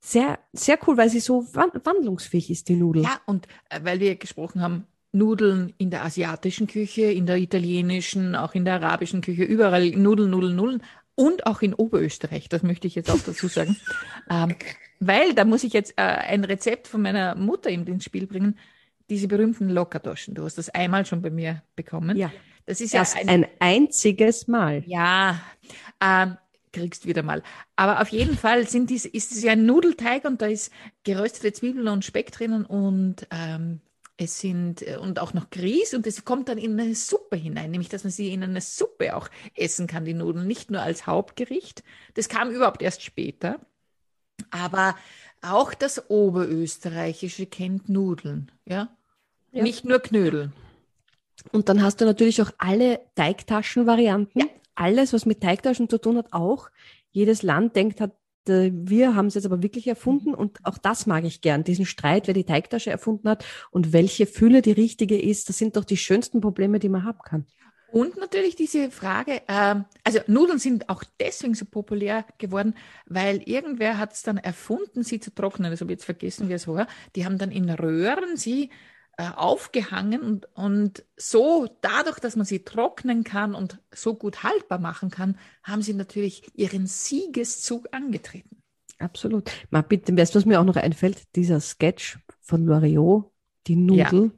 sehr, 0.00 0.38
sehr 0.52 0.78
cool, 0.86 0.96
weil 0.98 1.08
sie 1.08 1.20
so 1.20 1.46
wandlungsfähig 1.54 2.50
ist, 2.50 2.68
die 2.68 2.76
Nudel. 2.76 3.04
Ja, 3.04 3.20
und 3.26 3.48
äh, 3.70 3.80
weil 3.82 4.00
wir 4.00 4.16
gesprochen 4.16 4.60
haben, 4.60 4.86
Nudeln 5.14 5.72
in 5.78 5.90
der 5.90 6.04
asiatischen 6.04 6.66
Küche, 6.66 7.02
in 7.02 7.26
der 7.26 7.36
italienischen, 7.36 8.34
auch 8.34 8.54
in 8.54 8.64
der 8.64 8.74
arabischen 8.74 9.20
Küche, 9.20 9.44
überall 9.44 9.90
Nudeln, 9.90 10.30
Nudeln, 10.30 10.56
Nudeln 10.56 10.82
und 11.14 11.46
auch 11.46 11.62
in 11.62 11.72
Oberösterreich, 11.72 12.48
das 12.48 12.62
möchte 12.62 12.86
ich 12.88 12.94
jetzt 12.94 13.10
auch 13.10 13.20
dazu 13.24 13.46
sagen. 13.46 13.76
ähm, 14.30 14.56
weil 15.00 15.34
da 15.34 15.44
muss 15.44 15.64
ich 15.64 15.72
jetzt 15.72 15.92
äh, 15.96 16.02
ein 16.02 16.44
Rezept 16.44 16.88
von 16.88 17.02
meiner 17.02 17.34
Mutter 17.36 17.70
ins 17.70 18.04
Spiel 18.04 18.26
bringen, 18.26 18.58
diese 19.08 19.28
berühmten 19.28 19.68
Lockerdoschen. 19.68 20.34
Du 20.34 20.44
hast 20.44 20.58
das 20.58 20.70
einmal 20.70 21.06
schon 21.06 21.22
bei 21.22 21.30
mir 21.30 21.62
bekommen. 21.76 22.16
Ja. 22.16 22.32
Das 22.66 22.80
ist 22.80 22.94
Erst 22.94 23.14
ja 23.14 23.20
ein, 23.20 23.28
ein 23.28 23.46
einziges 23.60 24.48
Mal. 24.48 24.82
Ja, 24.86 25.40
ähm, 26.00 26.38
kriegst 26.72 27.06
wieder 27.06 27.22
mal. 27.22 27.42
Aber 27.76 28.00
auf 28.00 28.08
jeden 28.08 28.36
Fall 28.36 28.66
sind 28.66 28.90
dies, 28.90 29.04
ist 29.04 29.30
es 29.32 29.42
ja 29.42 29.52
ein 29.52 29.64
Nudelteig 29.66 30.24
und 30.24 30.42
da 30.42 30.46
ist 30.46 30.72
geröstete 31.04 31.52
Zwiebeln 31.52 31.86
und 31.88 32.04
Speck 32.04 32.32
drinnen 32.32 32.64
und 32.64 33.26
ähm, 33.30 33.80
es 34.16 34.40
sind 34.40 34.82
äh, 34.86 34.96
und 34.96 35.18
auch 35.18 35.34
noch 35.34 35.50
Grieß 35.50 35.94
und 35.94 36.06
es 36.06 36.24
kommt 36.24 36.48
dann 36.48 36.58
in 36.58 36.78
eine 36.78 36.94
Suppe 36.94 37.36
hinein, 37.36 37.70
nämlich 37.70 37.88
dass 37.88 38.04
man 38.04 38.12
sie 38.12 38.32
in 38.32 38.42
eine 38.42 38.60
Suppe 38.60 39.16
auch 39.16 39.28
essen 39.56 39.86
kann, 39.86 40.04
die 40.04 40.14
Nudeln, 40.14 40.46
nicht 40.46 40.70
nur 40.70 40.82
als 40.82 41.06
Hauptgericht. 41.06 41.82
Das 42.14 42.28
kam 42.28 42.50
überhaupt 42.50 42.82
erst 42.82 43.02
später. 43.02 43.60
Aber 44.50 44.96
auch 45.42 45.74
das 45.74 46.10
Oberösterreichische 46.10 47.46
kennt 47.46 47.88
Nudeln, 47.88 48.50
ja? 48.64 48.88
ja. 49.52 49.62
Nicht 49.62 49.84
nur 49.84 50.00
Knödel. 50.00 50.52
Und 51.52 51.68
dann 51.68 51.82
hast 51.82 52.00
du 52.00 52.04
natürlich 52.04 52.40
auch 52.40 52.50
alle 52.58 53.00
Teigtaschenvarianten. 53.16 54.40
Ja. 54.40 54.46
Alles, 54.74 55.12
was 55.12 55.26
mit 55.26 55.40
Teigtaschen 55.40 55.88
zu 55.88 55.98
tun 55.98 56.16
hat, 56.16 56.32
auch. 56.32 56.70
Jedes 57.10 57.42
Land 57.42 57.76
denkt 57.76 58.00
hat, 58.00 58.12
wir 58.48 59.14
haben 59.14 59.26
es 59.26 59.34
jetzt 59.34 59.46
aber 59.46 59.62
wirklich 59.62 59.86
erfunden 59.86 60.30
mhm. 60.30 60.34
und 60.34 60.58
auch 60.64 60.78
das 60.78 61.06
mag 61.06 61.24
ich 61.24 61.40
gern, 61.40 61.64
diesen 61.64 61.86
Streit, 61.86 62.26
wer 62.26 62.34
die 62.34 62.44
Teigtasche 62.44 62.90
erfunden 62.90 63.28
hat 63.28 63.44
und 63.70 63.92
welche 63.92 64.26
Fülle 64.26 64.62
die 64.62 64.72
richtige 64.72 65.20
ist, 65.20 65.48
das 65.48 65.58
sind 65.58 65.76
doch 65.76 65.84
die 65.84 65.96
schönsten 65.96 66.40
Probleme, 66.40 66.78
die 66.78 66.88
man 66.88 67.04
haben 67.04 67.20
kann. 67.24 67.46
Und 67.94 68.16
natürlich 68.16 68.56
diese 68.56 68.90
Frage, 68.90 69.42
äh, 69.46 69.76
also 70.02 70.18
Nudeln 70.26 70.58
sind 70.58 70.88
auch 70.88 71.04
deswegen 71.20 71.54
so 71.54 71.64
populär 71.64 72.24
geworden, 72.38 72.74
weil 73.06 73.40
irgendwer 73.44 73.98
hat 73.98 74.14
es 74.14 74.22
dann 74.22 74.36
erfunden, 74.36 75.04
sie 75.04 75.20
zu 75.20 75.32
trocknen. 75.32 75.70
Das 75.70 75.80
habe 75.80 75.92
ich 75.92 75.98
jetzt 75.98 76.04
vergessen, 76.04 76.48
wie 76.48 76.54
es 76.54 76.66
war. 76.66 76.88
Die 77.14 77.24
haben 77.24 77.38
dann 77.38 77.52
in 77.52 77.70
Röhren 77.70 78.36
sie 78.36 78.70
äh, 79.16 79.30
aufgehangen 79.36 80.22
und, 80.22 80.48
und 80.54 81.04
so 81.16 81.68
dadurch, 81.80 82.18
dass 82.18 82.36
man 82.36 82.46
sie 82.46 82.64
trocknen 82.64 83.22
kann 83.22 83.54
und 83.54 83.78
so 83.92 84.14
gut 84.14 84.42
haltbar 84.42 84.78
machen 84.78 85.10
kann, 85.10 85.38
haben 85.62 85.82
sie 85.82 85.94
natürlich 85.94 86.42
ihren 86.54 86.86
Siegeszug 86.86 87.88
angetreten. 87.92 88.62
Absolut. 88.98 89.50
Mal 89.70 89.82
bitte, 89.82 90.16
weißt 90.16 90.34
du, 90.34 90.38
was 90.38 90.46
mir 90.46 90.60
auch 90.60 90.64
noch 90.64 90.76
einfällt? 90.76 91.22
Dieser 91.36 91.60
Sketch 91.60 92.18
von 92.40 92.64
Loriot, 92.64 93.30
die 93.66 93.76
Nudel. 93.76 94.32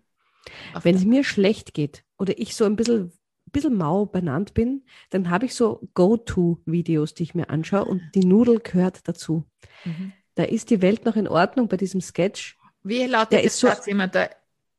Ja. 0.74 0.84
Wenn 0.84 0.94
es 0.94 1.04
mir 1.04 1.24
schlecht 1.24 1.74
geht 1.74 2.04
oder 2.18 2.38
ich 2.38 2.54
so 2.54 2.64
ein 2.64 2.76
bisschen, 2.76 3.12
bisschen 3.52 3.76
mau 3.76 4.06
benannt 4.06 4.54
bin, 4.54 4.84
dann 5.10 5.30
habe 5.30 5.46
ich 5.46 5.54
so 5.54 5.88
Go-To-Videos, 5.94 7.14
die 7.14 7.24
ich 7.24 7.34
mir 7.34 7.50
anschaue 7.50 7.84
und 7.84 8.02
die 8.14 8.24
Nudel 8.24 8.60
gehört 8.60 9.08
dazu. 9.08 9.44
Mhm. 9.84 10.12
Da 10.34 10.44
ist 10.44 10.70
die 10.70 10.82
Welt 10.82 11.04
noch 11.04 11.16
in 11.16 11.28
Ordnung 11.28 11.68
bei 11.68 11.76
diesem 11.76 12.00
Sketch. 12.00 12.58
Wie 12.82 13.04
lautet 13.06 13.32
der 13.32 13.44
ist 13.44 13.58
so, 13.58 13.68
jemand, 13.86 14.14
der 14.14 14.36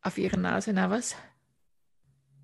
auf 0.08 0.18
ihrer 0.18 0.38
Nase, 0.38 0.74
na 0.74 0.90
was? 0.90 1.16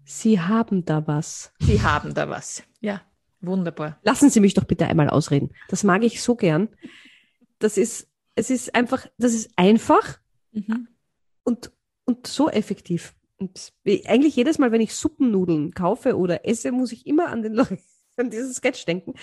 Sie 0.05 0.39
haben 0.39 0.85
da 0.85 1.07
was. 1.07 1.53
Sie 1.59 1.81
haben 1.81 2.13
da 2.13 2.29
was. 2.29 2.63
Ja, 2.81 3.01
wunderbar. 3.39 3.99
Lassen 4.03 4.29
Sie 4.29 4.41
mich 4.41 4.53
doch 4.53 4.65
bitte 4.65 4.85
einmal 4.85 5.09
ausreden. 5.09 5.51
Das 5.69 5.83
mag 5.83 6.03
ich 6.03 6.21
so 6.21 6.35
gern. 6.35 6.69
Das 7.59 7.77
ist, 7.77 8.09
es 8.35 8.49
ist 8.49 8.75
einfach, 8.75 9.07
das 9.17 9.33
ist 9.33 9.51
einfach 9.55 10.19
mhm. 10.51 10.89
und, 11.43 11.71
und 12.05 12.27
so 12.27 12.49
effektiv. 12.49 13.15
Und 13.37 13.73
eigentlich 14.05 14.35
jedes 14.35 14.59
Mal, 14.59 14.71
wenn 14.71 14.81
ich 14.81 14.93
Suppennudeln 14.93 15.73
kaufe 15.73 16.17
oder 16.17 16.45
esse, 16.45 16.71
muss 16.71 16.91
ich 16.91 17.07
immer 17.07 17.29
an 17.29 17.41
den 17.41 17.59
an 18.17 18.29
diesen 18.29 18.53
Sketch 18.53 18.85
denken. 18.85 19.13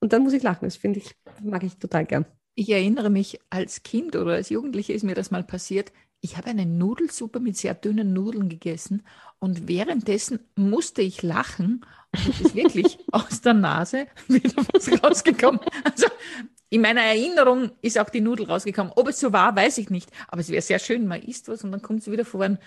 Und 0.00 0.12
dann 0.12 0.22
muss 0.22 0.32
ich 0.32 0.42
lachen. 0.42 0.64
Das 0.64 0.76
finde 0.76 0.98
ich, 0.98 1.14
mag 1.42 1.62
ich 1.62 1.76
total 1.76 2.06
gern. 2.06 2.26
Ich 2.54 2.70
erinnere 2.70 3.10
mich, 3.10 3.38
als 3.50 3.82
Kind 3.82 4.16
oder 4.16 4.32
als 4.32 4.48
Jugendliche 4.48 4.92
ist 4.92 5.04
mir 5.04 5.14
das 5.14 5.30
mal 5.30 5.44
passiert 5.44 5.92
ich 6.20 6.36
habe 6.36 6.48
eine 6.48 6.66
Nudelsuppe 6.66 7.40
mit 7.40 7.56
sehr 7.56 7.74
dünnen 7.74 8.12
Nudeln 8.12 8.48
gegessen 8.48 9.02
und 9.38 9.68
währenddessen 9.68 10.40
musste 10.54 11.02
ich 11.02 11.22
lachen 11.22 11.84
und 12.12 12.28
es 12.28 12.40
ist 12.40 12.54
wirklich 12.54 12.98
aus 13.12 13.40
der 13.40 13.54
Nase 13.54 14.06
wieder 14.28 14.62
was 14.72 15.02
rausgekommen. 15.02 15.60
Also 15.84 16.06
in 16.68 16.82
meiner 16.82 17.02
Erinnerung 17.02 17.72
ist 17.82 17.98
auch 17.98 18.10
die 18.10 18.20
Nudel 18.20 18.46
rausgekommen. 18.46 18.92
Ob 18.94 19.08
es 19.08 19.18
so 19.18 19.32
war, 19.32 19.56
weiß 19.56 19.78
ich 19.78 19.90
nicht. 19.90 20.10
Aber 20.28 20.40
es 20.40 20.50
wäre 20.50 20.62
sehr 20.62 20.78
schön, 20.78 21.06
man 21.06 21.22
isst 21.22 21.48
was 21.48 21.64
und 21.64 21.72
dann 21.72 21.82
kommt 21.82 22.00
es 22.00 22.10
wieder 22.10 22.24
vor. 22.24 22.58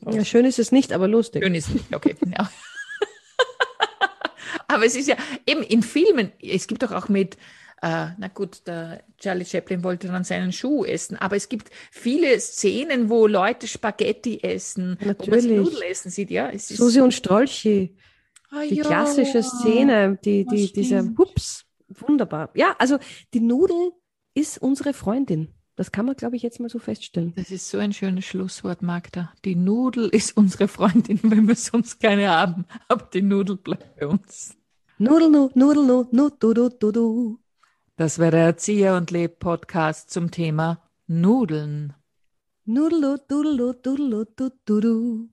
Ja, 0.00 0.24
schön 0.24 0.44
ist 0.44 0.58
es 0.58 0.72
nicht, 0.72 0.92
aber 0.92 1.08
lustig. 1.08 1.42
Schön 1.42 1.54
ist 1.54 1.68
es 1.68 1.74
nicht, 1.74 1.94
okay. 1.94 2.16
Ja. 2.36 2.50
aber 4.68 4.86
es 4.86 4.96
ist 4.96 5.08
ja 5.08 5.16
eben 5.46 5.62
in 5.62 5.82
Filmen, 5.82 6.32
es 6.40 6.66
gibt 6.66 6.82
doch 6.82 6.92
auch 6.92 7.08
mit 7.08 7.36
äh, 7.82 8.08
na 8.16 8.28
gut, 8.32 8.66
der 8.66 9.02
Charlie 9.18 9.44
Chaplin 9.44 9.84
wollte 9.84 10.06
dann 10.06 10.24
seinen 10.24 10.52
Schuh 10.52 10.84
essen, 10.84 11.16
aber 11.16 11.36
es 11.36 11.48
gibt 11.48 11.70
viele 11.90 12.38
Szenen, 12.40 13.10
wo 13.10 13.26
Leute 13.26 13.66
Spaghetti 13.68 14.40
essen, 14.42 14.96
Natürlich. 15.04 15.44
wo 15.44 15.48
man 15.48 15.64
Nudeln 15.64 15.82
essen 15.82 16.10
sieht, 16.10 16.30
ja. 16.30 16.48
Es 16.48 16.68
Susi 16.68 17.00
und 17.00 17.12
Strolchi, 17.12 17.96
Ah, 18.52 18.64
die 18.68 18.76
ja. 18.76 18.84
klassische 18.84 19.42
Szene, 19.42 20.18
die, 20.24 20.44
die, 20.44 20.70
diese 20.72 20.98
stimmt. 20.98 21.18
Hups, 21.18 21.64
wunderbar. 21.88 22.50
Ja, 22.54 22.76
also 22.78 22.98
die 23.32 23.40
Nudel 23.40 23.92
ist 24.34 24.60
unsere 24.60 24.92
Freundin. 24.92 25.48
Das 25.74 25.90
kann 25.90 26.04
man, 26.04 26.16
glaube 26.16 26.36
ich, 26.36 26.42
jetzt 26.42 26.60
mal 26.60 26.68
so 26.68 26.78
feststellen. 26.78 27.32
Das 27.34 27.50
ist 27.50 27.70
so 27.70 27.78
ein 27.78 27.94
schönes 27.94 28.26
Schlusswort, 28.26 28.82
Magda. 28.82 29.32
Die 29.46 29.56
Nudel 29.56 30.08
ist 30.10 30.36
unsere 30.36 30.68
Freundin, 30.68 31.18
wenn 31.22 31.48
wir 31.48 31.56
sonst 31.56 31.98
keine 31.98 32.28
haben, 32.28 32.66
aber 32.88 33.08
die 33.12 33.22
Nudel 33.22 33.56
bleibt 33.56 33.96
bei 33.96 34.06
uns. 34.06 34.54
Nudel, 34.98 35.30
nu, 35.30 35.50
Nudel, 35.54 35.84
nu, 35.86 36.06
nu, 36.12 36.28
du, 36.38 36.52
du, 36.52 36.68
du, 36.68 36.92
du. 36.92 37.38
Das 38.02 38.18
war 38.18 38.32
der 38.32 38.46
Erzieher 38.46 38.96
und 38.96 39.12
Leb 39.12 39.38
Podcast 39.38 40.10
zum 40.10 40.32
Thema 40.32 40.82
Nudeln. 41.06 41.94
Nudel, 42.64 43.20
du, 43.28 43.42
Dudel, 43.80 44.26
du, 44.64 45.28